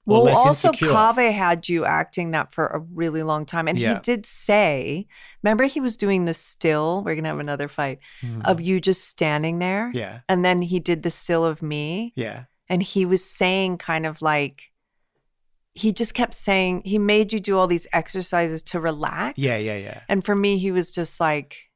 Well, 0.08 0.24
less 0.24 0.38
also 0.38 0.70
insecure. 0.70 0.90
Kave 0.94 1.34
had 1.34 1.68
you 1.70 1.86
acting 1.86 2.32
that 2.32 2.54
for 2.54 2.66
a 2.68 2.80
really 2.80 3.24
long 3.24 3.46
time, 3.46 3.68
and 3.68 3.78
Yeah. 3.78 3.96
he 3.96 4.00
did 4.00 4.26
say, 4.26 5.06
"Remember, 5.44 5.66
he 5.66 5.80
was 5.82 5.98
doing 5.98 6.26
the 6.26 6.34
still. 6.34 7.04
We're 7.04 7.16
gonna 7.16 7.28
have 7.28 7.40
another 7.40 7.68
fight 7.68 8.00
Mhm. 8.24 8.46
of 8.46 8.62
you 8.62 8.80
just 8.80 9.08
standing 9.08 9.60
there, 9.60 9.92
yeah. 9.94 10.22
and 10.30 10.44
then 10.46 10.62
he 10.62 10.80
did 10.80 11.04
the 11.04 11.12
still 11.12 11.44
of 11.46 11.62
me, 11.62 12.14
Yeah. 12.16 12.46
and 12.70 12.82
he 12.82 13.06
was 13.06 13.24
saying 13.24 13.78
kind 13.80 14.06
of 14.06 14.22
like." 14.22 14.72
He 15.74 15.92
just 15.92 16.16
kept 16.16 16.34
saying 16.34 16.82
he 16.86 16.98
made 16.98 17.32
you 17.32 17.40
do 17.40 17.56
all 17.58 17.68
these 17.68 17.86
exercises 17.94 18.64
to 18.64 18.80
relax. 18.80 19.38
Yeah. 19.38 19.58
Yeah. 19.58 19.78
Yeah. 19.78 20.00
And 20.10 20.26
for 20.26 20.36
me, 20.36 20.58
he 20.58 20.72
was 20.72 20.92
just 20.92 21.20
like, 21.20 21.67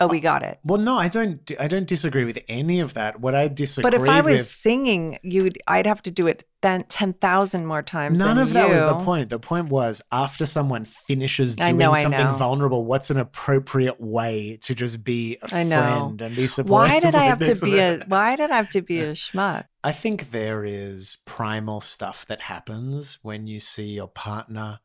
"Oh, 0.00 0.06
we 0.06 0.20
got 0.20 0.42
it." 0.42 0.58
Well, 0.64 0.80
no, 0.80 0.98
I 0.98 1.08
don't. 1.08 1.50
I 1.60 1.68
don't 1.68 1.86
disagree 1.86 2.24
with 2.24 2.42
any 2.48 2.80
of 2.80 2.94
that. 2.94 3.20
What 3.20 3.34
I 3.34 3.48
disagree 3.48 3.84
with. 3.84 4.00
But 4.00 4.02
if 4.02 4.08
I 4.08 4.20
was 4.20 4.40
with, 4.40 4.46
singing, 4.46 5.18
you'd 5.22 5.58
I'd 5.66 5.86
have 5.86 6.02
to 6.02 6.10
do 6.10 6.26
it 6.26 6.44
then 6.62 6.84
ten 6.84 7.14
thousand 7.14 7.66
more 7.66 7.82
times. 7.82 8.18
none 8.18 8.38
of 8.38 8.52
that 8.52 8.68
was 8.68 8.82
the 8.82 8.94
point. 8.94 9.30
The 9.30 9.38
point 9.38 9.68
was 9.68 10.02
after 10.12 10.44
someone 10.46 10.84
finishes 10.84 11.56
doing 11.56 11.78
know, 11.78 11.94
something 11.94 12.32
vulnerable, 12.32 12.84
what's 12.84 13.10
an 13.10 13.18
appropriate 13.18 14.00
way 14.00 14.58
to 14.62 14.74
just 14.74 15.02
be 15.02 15.38
a 15.42 15.48
friend 15.48 16.20
and 16.20 16.36
be 16.36 16.46
supportive? 16.46 16.70
Why 16.70 17.00
did 17.00 17.14
I 17.14 17.24
have 17.24 17.38
to 17.38 17.54
be 17.64 17.78
a 17.78 18.04
why 18.06 18.36
did 18.36 18.50
I 18.50 18.56
have 18.56 18.70
to 18.72 18.82
be 18.82 19.00
a 19.00 19.12
schmuck? 19.12 19.64
I 19.82 19.92
think 19.92 20.30
there 20.30 20.64
is 20.64 21.18
primal 21.24 21.80
stuff 21.80 22.26
that 22.26 22.42
happens 22.42 23.18
when 23.22 23.46
you 23.46 23.60
see 23.60 23.94
your 23.94 24.08
partner 24.08 24.80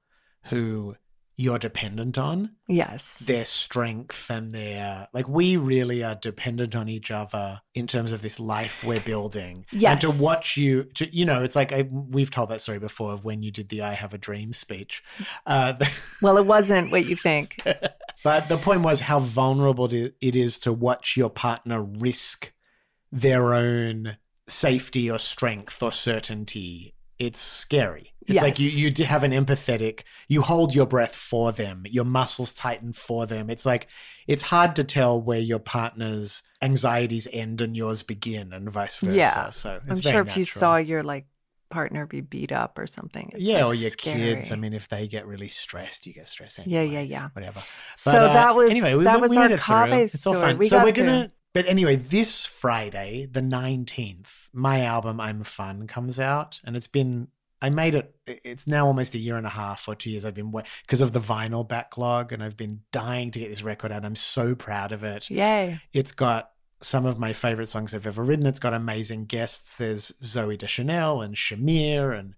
who 0.46 0.96
you're 1.38 1.60
dependent 1.60 2.18
on, 2.18 2.52
Yes. 2.68 3.20
their 3.20 3.44
strength 3.44 4.30
and 4.30 4.54
their 4.54 5.10
like 5.14 5.28
we 5.28 5.58
really 5.58 6.02
are 6.04 6.16
dependent 6.16 6.76
on 6.76 6.88
each 6.88 7.12
other 7.12 7.62
in 7.74 7.88
terms 7.88 8.14
of 8.14 8.22
this 8.22 8.40
life 8.40 8.84
we're 8.86 9.02
building. 9.02 9.66
And 9.72 9.82
Yes. 9.82 10.02
to 10.02 10.24
watch 10.24 10.56
you 10.58 10.86
to 10.96 11.14
you 11.14 11.26
know, 11.26 11.44
it's 11.44 11.56
like 11.56 11.74
I, 11.74 11.84
we've 11.92 12.32
told 12.32 12.50
that 12.50 12.62
story 12.62 12.80
before 12.80 13.12
of 13.14 13.26
when 13.26 13.44
you 13.44 13.52
did 13.52 13.68
the 13.70 13.82
I 13.82 13.94
have 13.94 14.14
a 14.14 14.18
dream 14.18 14.54
speech. 14.54 15.04
Uh, 15.46 15.74
Well, 16.22 16.38
it 16.38 16.46
wasn't 16.46 16.92
what 16.92 17.06
you 17.06 17.16
think. 17.18 17.62
But 18.24 18.48
the 18.50 18.58
point 18.58 18.82
was 18.82 19.02
how 19.02 19.20
vulnerable 19.20 19.86
it 19.94 20.16
is 20.36 20.58
to 20.60 20.74
watch 20.74 21.16
your 21.18 21.30
partner 21.30 21.84
risk 21.84 22.54
their 23.12 23.54
own 23.54 24.18
safety 24.48 25.12
or 25.12 25.20
strength 25.20 25.84
or 25.84 25.92
certainty. 25.92 26.96
It's 27.20 27.40
scary. 27.40 28.14
It's 28.28 28.42
like 28.42 28.60
you 28.60 28.70
you 28.70 29.06
have 29.06 29.24
an 29.24 29.32
empathetic. 29.32 30.02
You 30.28 30.42
hold 30.42 30.74
your 30.74 30.86
breath 30.86 31.16
for 31.16 31.52
them. 31.52 31.84
Your 31.86 32.06
muscles 32.06 32.54
tighten 32.54 32.94
for 32.94 33.26
them. 33.26 33.50
It's 33.50 33.66
like 33.66 33.88
it's 34.28 34.44
hard 34.44 34.76
to 34.78 34.84
tell 34.84 35.22
where 35.22 35.40
your 35.40 35.60
partner's 35.60 36.42
anxieties 36.62 37.28
end 37.32 37.62
and 37.62 37.78
yours 37.78 38.04
begin, 38.04 38.54
and 38.54 38.70
vice 38.72 38.98
versa. 38.98 39.16
Yeah. 39.16 39.50
So 39.52 39.80
it's 39.86 39.90
I'm 39.90 40.12
sure 40.12 40.22
if 40.22 40.38
you 40.38 40.44
saw 40.44 40.78
your 40.78 41.04
like 41.04 41.28
partner 41.70 42.06
be 42.06 42.22
beat 42.22 42.52
up 42.52 42.80
or 42.80 42.88
something. 42.88 43.32
it's, 43.34 43.44
yeah, 43.44 43.66
like, 43.66 43.66
or 43.66 43.74
your 43.76 43.92
kids. 43.92 44.52
I 44.52 44.56
mean, 44.56 44.74
if 44.74 44.88
they 44.88 45.08
get 45.08 45.28
really 45.28 45.50
stressed, 45.50 46.08
you 46.08 46.14
get 46.14 46.28
stressed. 46.28 46.66
Yeah, 46.66 46.80
Anyway, 46.80 46.94
yeah, 46.94 47.02
yeah. 47.02 47.30
Whatever. 47.34 47.62
So 47.96 48.12
uh, 48.12 48.34
that 48.34 48.56
was 48.56 48.72
anyway. 48.72 48.96
We, 48.96 49.04
that 49.04 49.22
was 49.22 49.32
we 49.32 49.38
our 49.38 49.50
made 49.50 49.56
it 49.56 49.60
through. 49.60 49.94
It's 49.94 50.26
all 50.26 50.34
story. 50.34 50.48
fun. 50.48 50.58
We 50.58 50.68
so 50.68 50.78
we're 50.84 50.94
through. 50.94 51.06
gonna. 51.06 51.32
But 51.54 51.68
anyway, 51.68 51.96
this 51.96 52.46
Friday, 52.46 53.28
the 53.32 53.42
nineteenth, 53.42 54.50
my 54.54 54.82
album 54.82 55.20
"I'm 55.20 55.44
Fun" 55.44 55.88
comes 55.88 56.20
out, 56.20 56.60
and 56.64 56.76
it's 56.76 56.88
been. 56.88 57.28
I 57.62 57.70
made 57.70 57.96
it. 57.96 58.16
It's 58.28 58.68
now 58.68 58.86
almost 58.86 59.16
a 59.16 59.20
year 59.20 59.38
and 59.38 59.46
a 59.46 59.50
half 59.50 59.88
or 59.88 59.96
two 59.96 60.10
years. 60.10 60.26
I've 60.26 60.34
been 60.34 60.52
because 60.82 61.02
of 61.02 61.14
the 61.14 61.22
vinyl 61.22 61.68
backlog, 61.68 62.32
and 62.32 62.44
I've 62.44 62.58
been 62.58 62.82
dying 62.92 63.32
to 63.32 63.40
get 63.40 63.50
this 63.50 63.64
record 63.64 63.92
out. 63.92 64.06
I'm 64.06 64.16
so 64.16 64.56
proud 64.56 64.92
of 64.92 65.04
it. 65.04 65.30
Yay. 65.30 65.80
It's 65.94 66.12
got 66.12 66.52
some 66.82 67.06
of 67.06 67.18
my 67.18 67.34
favorite 67.34 67.70
songs 67.70 67.94
I've 67.94 68.06
ever 68.06 68.24
written. 68.24 68.46
It's 68.46 68.60
got 68.60 68.74
amazing 68.74 69.26
guests. 69.26 69.76
There's 69.78 70.12
Zooey 70.22 70.58
Deschanel 70.58 71.22
and 71.22 71.36
Shamir 71.36 72.18
and 72.18 72.36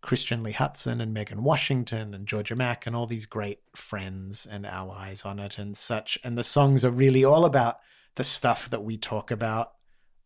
Christian 0.00 0.42
Lee 0.42 0.52
Hutson 0.52 1.00
and 1.02 1.12
Megan 1.12 1.42
Washington 1.42 2.14
and 2.14 2.26
Georgia 2.26 2.54
Mack 2.54 2.86
and 2.86 2.94
all 2.94 3.06
these 3.06 3.26
great 3.26 3.60
friends 3.74 4.46
and 4.46 4.64
allies 4.66 5.24
on 5.24 5.38
it 5.38 5.58
and 5.58 5.76
such. 5.76 6.18
And 6.22 6.38
the 6.38 6.44
songs 6.44 6.84
are 6.84 6.90
really 6.90 7.24
all 7.24 7.44
about 7.44 7.78
the 8.14 8.24
stuff 8.24 8.70
that 8.70 8.84
we 8.84 8.96
talk 8.96 9.30
about 9.30 9.72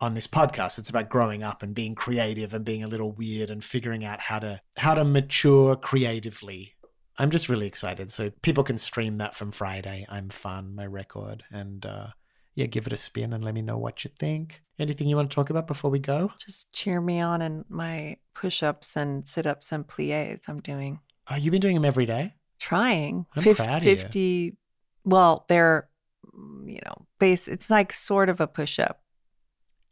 on 0.00 0.14
this 0.14 0.26
podcast. 0.26 0.78
It's 0.78 0.90
about 0.90 1.08
growing 1.08 1.42
up 1.42 1.62
and 1.62 1.74
being 1.74 1.94
creative 1.94 2.54
and 2.54 2.64
being 2.64 2.84
a 2.84 2.88
little 2.88 3.12
weird 3.12 3.50
and 3.50 3.64
figuring 3.64 4.04
out 4.04 4.20
how 4.20 4.38
to 4.38 4.60
how 4.76 4.94
to 4.94 5.04
mature 5.04 5.76
creatively. 5.76 6.74
I'm 7.18 7.30
just 7.30 7.48
really 7.48 7.66
excited. 7.66 8.10
So 8.10 8.30
people 8.42 8.62
can 8.62 8.78
stream 8.78 9.16
that 9.16 9.34
from 9.34 9.50
Friday. 9.50 10.06
I'm 10.08 10.28
fun, 10.28 10.74
my 10.74 10.86
record. 10.86 11.44
And 11.50 11.84
uh 11.84 12.08
yeah, 12.54 12.66
give 12.66 12.88
it 12.88 12.92
a 12.92 12.96
spin 12.96 13.32
and 13.32 13.44
let 13.44 13.54
me 13.54 13.62
know 13.62 13.78
what 13.78 14.02
you 14.02 14.10
think. 14.18 14.62
Anything 14.80 15.08
you 15.08 15.14
want 15.14 15.30
to 15.30 15.34
talk 15.34 15.50
about 15.50 15.68
before 15.68 15.92
we 15.92 16.00
go? 16.00 16.32
Just 16.44 16.72
cheer 16.72 17.00
me 17.00 17.20
on 17.20 17.40
in 17.40 17.64
my 17.68 18.16
push 18.34 18.64
ups 18.64 18.96
and 18.96 19.26
sit 19.28 19.46
ups 19.46 19.70
and 19.70 19.86
plies 19.86 20.40
I'm 20.48 20.60
doing. 20.60 20.98
Oh, 21.30 21.36
you've 21.36 21.52
been 21.52 21.60
doing 21.60 21.74
them 21.74 21.84
every 21.84 22.06
day? 22.06 22.34
Trying. 22.58 23.26
I'm 23.36 23.42
Fif- 23.44 23.58
proud 23.58 23.82
of 23.82 23.84
you. 23.84 23.96
50 23.96 24.56
well, 25.04 25.44
they're 25.48 25.88
mm, 26.36 26.72
you 26.72 26.80
know, 26.84 27.06
base 27.18 27.48
it's 27.48 27.70
like 27.70 27.92
sort 27.92 28.28
of 28.28 28.40
a 28.40 28.46
push 28.46 28.78
up. 28.78 29.02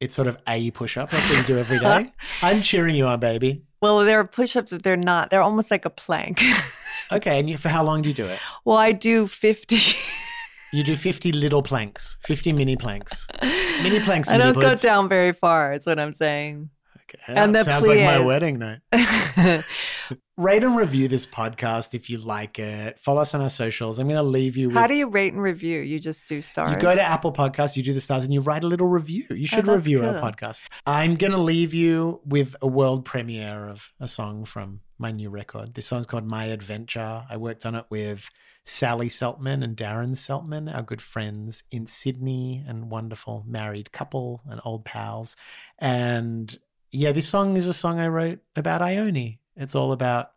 It's 0.00 0.14
sort 0.14 0.28
of 0.28 0.36
a 0.46 0.70
push 0.72 0.96
up. 0.96 1.12
What 1.12 1.36
you 1.36 1.42
do 1.44 1.58
every 1.58 1.78
day. 1.78 2.12
I'm 2.42 2.62
cheering 2.62 2.94
you 2.94 3.06
on, 3.06 3.18
baby. 3.20 3.62
Well, 3.80 4.04
they're 4.04 4.24
push 4.24 4.56
ups, 4.56 4.72
but 4.72 4.82
they're 4.82 4.96
not. 4.96 5.30
They're 5.30 5.42
almost 5.42 5.70
like 5.70 5.84
a 5.84 5.90
plank. 5.90 6.42
Okay, 7.12 7.38
and 7.38 7.48
you, 7.48 7.56
for 7.56 7.68
how 7.68 7.84
long 7.84 8.02
do 8.02 8.08
you 8.08 8.14
do 8.14 8.26
it? 8.26 8.40
well, 8.64 8.76
I 8.76 8.90
do 8.90 9.28
50. 9.28 9.76
You 10.72 10.82
do 10.82 10.96
50 10.96 11.30
little 11.30 11.62
planks, 11.62 12.16
50 12.24 12.52
mini 12.52 12.76
planks. 12.76 13.28
Mini 13.40 14.00
planks, 14.00 14.28
I 14.32 14.36
don't 14.38 14.54
go 14.54 14.70
puds. 14.70 14.82
down 14.82 15.08
very 15.08 15.32
far, 15.32 15.72
is 15.72 15.86
what 15.86 16.00
I'm 16.00 16.12
saying. 16.12 16.68
Okay, 17.02 17.22
And 17.28 17.54
that 17.54 17.66
sounds 17.66 17.86
like 17.86 18.00
my 18.00 18.18
wedding 18.18 18.58
night. 18.58 18.80
Rate 20.38 20.62
and 20.64 20.76
review 20.76 21.08
this 21.08 21.24
podcast 21.24 21.94
if 21.94 22.10
you 22.10 22.18
like 22.18 22.58
it. 22.58 23.00
Follow 23.00 23.22
us 23.22 23.34
on 23.34 23.40
our 23.40 23.48
socials. 23.48 23.98
I'm 23.98 24.06
going 24.06 24.18
to 24.18 24.22
leave 24.22 24.54
you 24.54 24.68
with. 24.68 24.76
How 24.76 24.86
do 24.86 24.92
you 24.92 25.08
rate 25.08 25.32
and 25.32 25.40
review? 25.40 25.80
You 25.80 25.98
just 25.98 26.28
do 26.28 26.42
stars. 26.42 26.72
You 26.72 26.76
go 26.76 26.94
to 26.94 27.00
Apple 27.00 27.32
Podcasts, 27.32 27.74
you 27.74 27.82
do 27.82 27.94
the 27.94 28.02
stars, 28.02 28.24
and 28.24 28.34
you 28.34 28.42
write 28.42 28.62
a 28.62 28.66
little 28.66 28.86
review. 28.86 29.24
You 29.30 29.44
oh, 29.50 29.56
should 29.56 29.66
Oh, 29.66 29.76
review 29.76 30.04
our 30.04 30.20
podcast. 30.20 30.66
I'm 30.86 31.14
going 31.14 31.30
to 31.30 31.38
leave 31.38 31.72
you 31.72 32.20
with 32.26 32.54
a 32.60 32.66
world 32.66 33.06
premiere 33.06 33.66
of 33.66 33.94
a 33.98 34.06
song 34.06 34.44
from 34.44 34.80
my 34.98 35.10
new 35.10 35.30
record. 35.30 35.72
This 35.72 35.86
song's 35.86 36.04
called 36.04 36.26
My 36.26 36.44
Adventure. 36.44 37.24
I 37.30 37.38
worked 37.38 37.64
on 37.64 37.74
it 37.74 37.86
with 37.88 38.28
Sally 38.62 39.08
Seltmann 39.08 39.64
and 39.64 39.74
Darren 39.74 40.16
Seltmann, 40.16 40.68
our 40.68 40.82
good 40.82 41.00
friends 41.00 41.64
in 41.70 41.86
Sydney 41.86 42.62
and 42.68 42.90
wonderful 42.90 43.42
married 43.48 43.90
couple 43.90 44.42
and 44.50 44.60
old 44.66 44.84
pals. 44.84 45.34
And 45.78 46.58
yeah, 46.92 47.12
this 47.12 47.26
song 47.26 47.56
is 47.56 47.66
a 47.66 47.72
song 47.72 47.98
I 47.98 48.08
wrote 48.08 48.40
about 48.54 48.82
Ione. 48.82 49.38
It's 49.56 49.74
all 49.74 49.92
about 49.92 50.32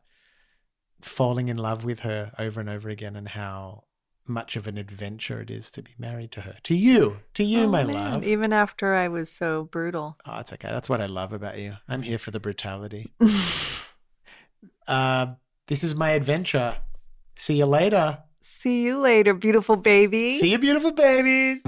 falling 1.02 1.50
in 1.50 1.58
love 1.58 1.86
with 1.86 2.00
her 2.02 2.32
over 2.38 2.60
and 2.60 2.70
over 2.70 2.90
again 2.90 3.16
and 3.16 3.30
how 3.30 3.84
much 4.28 4.56
of 4.56 4.68
an 4.68 4.78
adventure 4.78 5.42
it 5.42 5.50
is 5.50 5.72
to 5.72 5.82
be 5.82 5.92
married 5.98 6.32
to 6.32 6.42
her. 6.42 6.58
To 6.64 6.76
you, 6.76 7.20
to 7.34 7.44
you, 7.44 7.62
Oh, 7.62 7.68
my 7.70 7.84
man, 7.84 8.12
love. 8.12 8.24
Even 8.24 8.54
after 8.54 8.94
I 8.94 9.08
was 9.08 9.32
so 9.32 9.64
brutal. 9.64 10.18
Oh, 10.26 10.40
it's 10.40 10.54
okay. 10.54 10.68
That's 10.70 10.88
what 10.90 11.02
I 11.02 11.08
love 11.08 11.34
about 11.34 11.58
you. 11.58 11.78
I'm 11.88 12.04
here 12.04 12.20
for 12.20 12.32
the 12.32 12.40
brutality. 12.40 13.12
uh, 14.88 15.28
this 15.68 15.84
is 15.84 15.96
my 15.96 16.12
adventure. 16.12 16.78
See 17.36 17.58
you 17.58 17.66
later. 17.66 18.20
See 18.42 18.84
you 18.84 19.00
later, 19.00 19.34
beautiful 19.34 19.76
baby. 19.76 20.38
See 20.38 20.52
you, 20.52 20.60
beautiful 20.60 20.92
babies. 20.92 21.64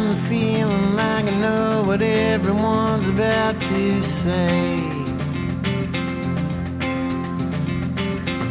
I'm 0.00 0.14
feeling 0.14 0.94
like 0.94 1.24
I 1.24 1.40
know 1.40 1.82
what 1.84 2.00
everyone's 2.02 3.08
about 3.08 3.60
to 3.62 4.00
say. 4.00 4.78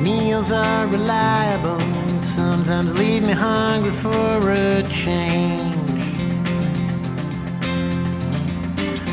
Meals 0.02 0.52
are 0.52 0.88
reliable, 0.88 1.80
some 2.20 2.66
sometimes 2.66 2.98
leave 2.98 3.24
me 3.24 3.32
hungry 3.32 3.94
for 3.94 4.52
a 4.52 4.84
change. 4.92 6.04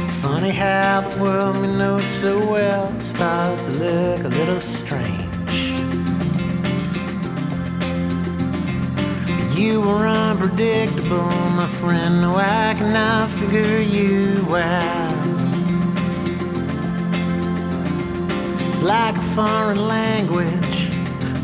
It's 0.02 0.14
funny 0.14 0.50
how 0.50 1.08
the 1.08 1.22
world 1.22 1.58
we 1.58 1.68
know 1.68 2.00
so 2.00 2.36
well 2.50 2.98
starts 2.98 3.66
to 3.66 3.72
look 3.74 4.24
a 4.24 4.28
little 4.40 4.58
strange. 4.58 5.33
You 9.56 9.80
were 9.80 10.06
unpredictable, 10.06 11.30
my 11.56 11.68
friend. 11.68 12.20
No, 12.22 12.34
I 12.34 12.74
cannot 12.76 13.30
figure 13.30 13.78
you 13.78 14.56
out. 14.56 15.14
It's 18.68 18.82
like 18.82 19.16
a 19.16 19.26
foreign 19.36 19.86
language, 19.86 20.90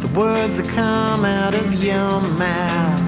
the 0.01 0.09
words 0.18 0.57
that 0.57 0.68
come 0.70 1.25
out 1.25 1.55
of 1.55 1.73
your 1.85 2.20
mouth. 2.20 3.01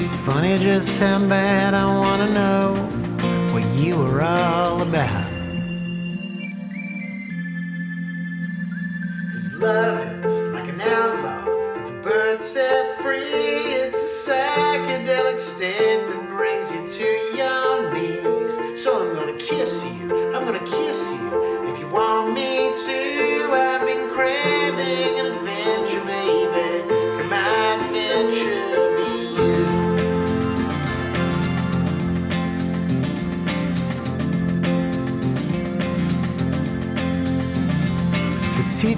It's 0.00 0.16
funny 0.26 0.58
just 0.58 0.98
how 0.98 1.20
bad 1.28 1.74
I 1.74 1.86
wanna 1.86 2.28
know 2.40 2.74
what 3.52 3.64
you 3.76 3.98
were 3.98 4.20
all 4.20 4.82
about. 4.82 5.30
'Cause 9.30 9.52
love 9.60 10.01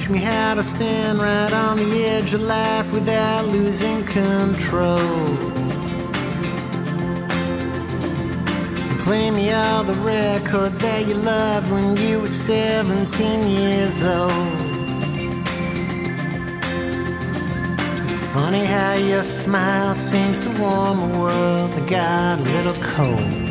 teach 0.04 0.10
me 0.10 0.18
how 0.18 0.54
to 0.54 0.62
stand 0.62 1.18
right 1.18 1.52
on 1.52 1.76
the 1.76 2.04
edge 2.04 2.34
of 2.34 2.42
life 2.42 2.92
without 2.92 3.46
losing 3.46 4.04
control. 4.04 4.98
Play 9.00 9.30
me 9.30 9.52
all 9.52 9.82
the 9.82 9.94
records 10.00 10.78
that 10.80 11.06
you 11.06 11.14
loved 11.14 11.70
when 11.70 11.96
you 11.96 12.20
were 12.20 12.28
17 12.28 13.48
years 13.48 14.02
old. 14.02 14.30
It's 18.04 18.18
funny 18.34 18.64
how 18.64 18.94
your 18.94 19.22
smile 19.22 19.94
seems 19.94 20.38
to 20.40 20.50
warm 20.60 20.98
a 21.00 21.18
world 21.18 21.72
that 21.72 21.88
got 21.88 22.40
a 22.40 22.42
little 22.42 22.82
cold. 22.82 23.43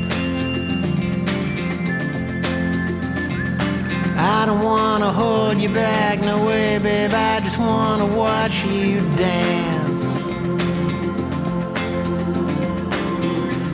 I 4.26 4.46
don't 4.46 4.64
wanna 4.64 5.12
hold 5.12 5.60
you 5.60 5.68
back, 5.68 6.22
no 6.22 6.46
way, 6.46 6.78
babe. 6.78 7.12
I 7.14 7.42
just 7.42 7.60
wanna 7.60 8.06
watch 8.06 8.64
you 8.64 9.02
dance. 9.18 10.02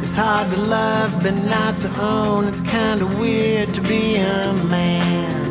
It's 0.02 0.16
hard 0.16 0.50
to 0.50 0.58
love, 0.58 1.22
but 1.22 1.36
not 1.36 1.76
to 1.84 1.90
own. 2.02 2.48
It's 2.48 2.62
kinda 2.62 3.06
weird 3.22 3.76
to 3.76 3.82
be 3.82 4.16
a 4.16 4.54
man. 4.76 5.50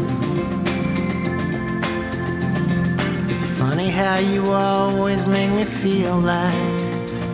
It's 3.30 3.44
funny 3.60 3.90
how 3.90 4.16
you 4.16 4.50
always 4.50 5.26
make 5.26 5.52
me 5.52 5.64
feel 5.64 6.18
like 6.18 6.80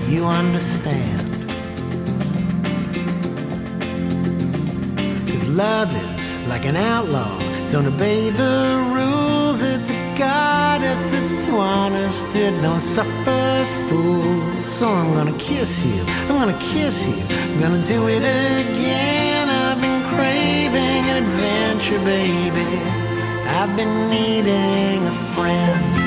you 0.07 0.27
understand. 0.27 1.24
Cause 5.29 5.46
love 5.46 5.90
is 6.11 6.46
like 6.46 6.66
an 6.66 6.77
outlaw. 6.77 7.44
Don't 7.75 7.87
obey 7.87 8.31
the 8.31 8.89
rules. 8.95 9.61
It's 9.61 9.91
a 9.91 10.15
goddess 10.17 11.07
that's 11.07 11.31
too 11.43 11.57
honest. 11.57 12.25
It 12.37 12.53
don't 12.63 12.79
suffer 12.79 13.65
fools. 13.89 14.65
So 14.65 14.87
I'm 14.87 15.13
gonna 15.13 15.37
kiss 15.39 15.85
you. 15.85 16.01
I'm 16.29 16.39
gonna 16.39 16.57
kiss 16.61 17.05
you. 17.05 17.21
I'm 17.31 17.59
gonna 17.59 17.83
do 17.83 18.07
it 18.07 18.23
again. 18.23 19.49
I've 19.49 19.81
been 19.81 20.05
craving 20.07 21.03
an 21.11 21.25
adventure, 21.25 21.99
baby. 22.05 22.79
I've 23.59 23.77
been 23.77 24.09
needing 24.09 25.05
a 25.09 25.13
friend. 25.35 26.04